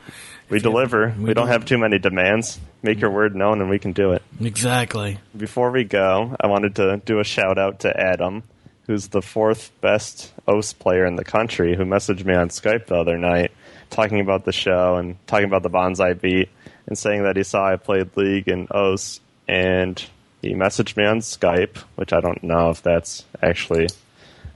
We 0.49 0.61
deliver. 0.61 1.15
We, 1.19 1.35
don't 1.35 1.49
do. 1.49 1.53
have 1.53 1.67
too 1.67 1.77
many 1.77 1.99
demands. 1.99 2.59
Make 2.83 2.99
your 2.99 3.11
word 3.11 3.37
known, 3.37 3.61
and 3.61 3.69
we 3.69 3.79
can 3.79 3.93
do 3.93 4.13
it. 4.13 4.23
exactly. 4.41 5.19
Before 5.37 5.71
we 5.71 5.85
go, 5.85 6.35
I 6.41 6.47
wanted 6.47 6.77
to 6.77 7.03
do 7.05 7.21
a 7.21 7.25
shout 7.25 7.59
out 7.59 7.81
to 7.81 7.95
Adam, 7.95 8.43
who's 8.87 9.09
the 9.09 9.23
fourth 9.23 9.71
best 9.81 10.33
osu! 10.47 10.79
player 10.79 11.07
in 11.07 11.17
the 11.17 11.25
country, 11.25 11.77
who 11.77 11.85
messaged 11.85 12.25
me 12.25 12.35
on 12.35 12.49
Skype 12.49 12.87
the 12.87 12.97
other 12.97 13.19
night 13.19 13.53
talking 13.91 14.21
about 14.21 14.45
the 14.45 14.53
show 14.53 14.97
and 14.97 15.17
talking 15.27 15.47
about 15.47 15.63
the 15.63 15.71
Bonsai 15.71 16.21
Beat 16.21 16.49
and 16.87 16.99
saying 16.99 17.23
that 17.23 17.37
he 17.37 17.45
saw 17.45 17.73
I 17.73 17.77
played 17.77 18.17
League 18.17 18.49
and 18.49 18.69
osu! 18.69 19.21
and 19.47 20.05
he 20.43 20.55
messaged 20.55 20.97
me 20.97 21.05
on 21.05 21.21
Skype, 21.21 21.77
which 21.97 22.13
I 22.13 22.21
don't 22.21 22.43
know 22.43 22.71
if 22.71 22.83
that's 22.83 23.25
actually 23.43 23.89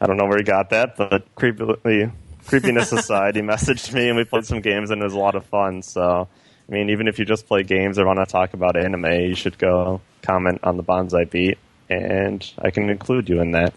I 0.01 0.07
don't 0.07 0.16
know 0.16 0.26
where 0.26 0.39
he 0.39 0.45
got 0.45 0.70
that, 0.70 0.97
but 0.97 1.35
creepily 1.35 2.12
creepiness 2.47 2.93
aside, 2.93 3.37
he 3.37 3.43
messaged 3.55 3.93
me 3.93 4.09
and 4.09 4.16
we 4.16 4.24
played 4.24 4.47
some 4.47 4.61
games 4.61 4.91
and 4.91 5.01
it 5.01 5.05
was 5.05 5.14
a 5.14 5.18
lot 5.18 5.35
of 5.35 5.45
fun. 5.47 5.83
So 5.83 6.29
I 6.68 6.72
mean, 6.72 6.91
even 6.91 7.09
if 7.09 7.18
you 7.18 7.24
just 7.24 7.47
play 7.47 7.62
games 7.62 7.99
or 7.99 8.07
want 8.07 8.18
to 8.18 8.26
talk 8.26 8.53
about 8.53 8.76
anime, 8.76 9.07
you 9.07 9.35
should 9.35 9.59
go 9.59 10.03
comment 10.22 10.61
on 10.62 10.76
the 10.76 10.85
Bonsai 10.85 11.31
Beat, 11.31 11.57
and 11.89 12.47
I 12.59 12.70
can 12.70 12.91
include 12.91 13.29
you 13.29 13.41
in 13.41 13.53
that. 13.53 13.72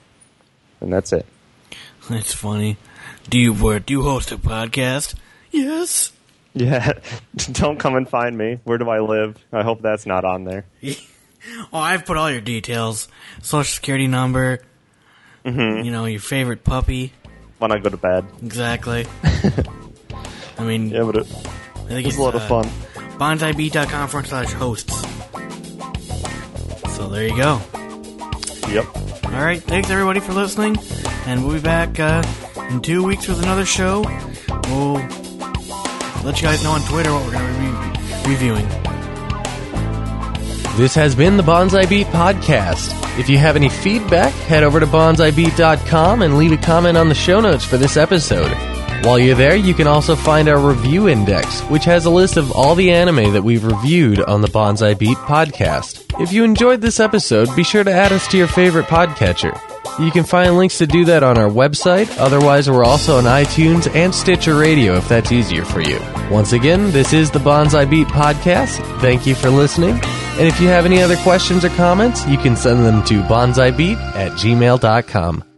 And 0.82 0.92
that's 0.92 1.14
it. 1.14 1.26
That's 2.10 2.34
funny. 2.34 2.78
Do 3.30 3.38
you 3.40 3.54
uh, 3.70 3.80
do 3.80 3.94
you 3.94 4.04
host 4.04 4.32
a 4.32 4.38
podcast? 4.38 5.16
Yes. 5.52 6.12
Yeah, 6.54 6.94
don't 7.54 7.80
come 7.80 7.96
and 7.96 8.10
find 8.10 8.38
me. 8.38 8.60
Where 8.66 8.78
do 8.78 8.90
I 8.90 9.00
live? 9.00 9.38
I 9.54 9.64
hope 9.64 9.82
that's 9.82 10.06
not 10.06 10.26
on 10.26 10.44
there. 10.44 10.66
Oh, 11.74 11.80
I've 11.80 12.06
put 12.06 12.18
all 12.18 12.30
your 12.30 12.40
details: 12.40 13.08
social 13.42 13.74
security 13.74 14.06
number. 14.06 14.62
Mm-hmm. 15.44 15.84
You 15.84 15.92
know 15.92 16.06
your 16.06 16.20
favorite 16.20 16.64
puppy. 16.64 17.14
When 17.58 17.72
I 17.72 17.80
go 17.80 17.90
to 17.90 17.98
bed. 17.98 18.26
Exactly. 18.44 19.08
I 20.60 20.64
mean, 20.64 20.90
Yeah, 20.90 21.02
but 21.02 21.16
it, 21.16 21.28
I 21.78 21.88
think 21.88 22.08
it's 22.08 22.18
a 22.18 22.22
lot 22.22 22.36
of 22.36 22.44
uh, 22.44 22.62
fun. 22.62 22.66
Bonsaibeat.com 23.18 24.10
front 24.10 24.28
slash 24.28 24.54
hosts. 24.54 24.94
So 26.96 27.08
there 27.08 27.28
you 27.28 27.36
go. 27.36 27.60
Yep. 28.70 28.86
All 29.34 29.46
right, 29.46 29.62
thanks 29.64 29.90
everybody 29.90 30.20
for 30.20 30.34
listening, 30.34 30.78
and 31.26 31.46
we'll 31.46 31.56
be 31.56 31.62
back 31.62 32.00
uh, 32.00 32.22
in 32.70 32.82
two 32.82 33.04
weeks 33.04 33.28
with 33.28 33.42
another 33.42 33.66
show. 33.66 34.02
We'll 34.66 34.96
let 36.24 36.42
you 36.42 36.48
guys 36.48 36.64
know 36.64 36.72
on 36.72 36.82
Twitter 36.82 37.12
what 37.14 37.26
we're 37.26 37.32
going 37.32 37.54
to 37.54 37.60
be 38.24 38.30
reviewing. 38.30 38.68
This 40.78 40.94
has 40.96 41.16
been 41.16 41.38
the 41.38 41.44
Bonsai 41.44 41.88
Beat 41.88 42.08
Podcast. 42.08 42.98
If 43.18 43.30
you 43.30 43.38
have 43.38 43.56
any 43.56 43.70
feedback, 43.70 44.34
head 44.34 44.64
over 44.64 44.80
to 44.80 44.86
bonsaibeat.com 44.86 46.22
and 46.22 46.38
leave 46.38 46.52
a 46.52 46.58
comment 46.58 46.98
on 46.98 47.10
the 47.10 47.16
show 47.16 47.40
notes 47.40 47.64
for 47.66 47.78
this 47.78 47.98
episode. 47.98 48.52
While 49.04 49.18
you're 49.18 49.36
there, 49.36 49.56
you 49.56 49.74
can 49.74 49.88
also 49.88 50.16
find 50.16 50.48
our 50.48 50.60
review 50.60 51.10
index, 51.10 51.62
which 51.62 51.86
has 51.86 52.06
a 52.06 52.10
list 52.12 52.38
of 52.38 52.52
all 52.52 52.76
the 52.76 52.92
anime 52.92 53.34
that 53.34 53.44
we've 53.44 53.64
reviewed 53.64 54.22
on 54.22 54.42
the 54.42 54.48
Bonsai 54.48 54.98
Beat 54.98 55.18
Podcast. 55.18 56.06
If 56.22 56.32
you 56.32 56.44
enjoyed 56.44 56.82
this 56.82 57.00
episode, 57.00 57.54
be 57.56 57.64
sure 57.64 57.84
to 57.84 57.92
add 57.92 58.12
us 58.12 58.28
to 58.28 58.38
your 58.38 58.48
favorite 58.48 58.86
podcatcher. 58.86 59.60
You 60.00 60.12
can 60.12 60.24
find 60.24 60.56
links 60.56 60.78
to 60.78 60.88
do 60.88 61.04
that 61.06 61.24
on 61.24 61.38
our 61.38 61.50
website. 61.50 62.16
Otherwise, 62.20 62.70
we're 62.70 62.84
also 62.84 63.18
on 63.18 63.24
iTunes 63.24 63.94
and 63.96 64.14
Stitcher 64.14 64.56
Radio 64.56 64.96
if 64.98 65.10
that's 65.10 65.32
easier 65.32 65.66
for 65.66 65.82
you. 65.82 66.00
Once 66.30 66.54
again, 66.54 66.92
this 66.92 67.12
is 67.12 67.32
the 67.32 67.40
Bonsai 67.40 67.90
Beat 67.90 68.08
Podcast. 68.08 68.78
Thank 69.02 69.26
you 69.26 69.34
for 69.34 69.50
listening. 69.50 70.00
And 70.38 70.48
if 70.48 70.62
you 70.62 70.68
have 70.68 70.86
any 70.86 71.02
other 71.02 71.18
questions 71.18 71.66
or 71.66 71.70
comments, 71.70 72.26
you 72.28 72.38
can 72.38 72.56
send 72.56 72.86
them 72.86 73.04
to 73.06 73.22
bonsaibeat 73.24 73.98
at 74.16 74.32
gmail.com. 74.34 75.51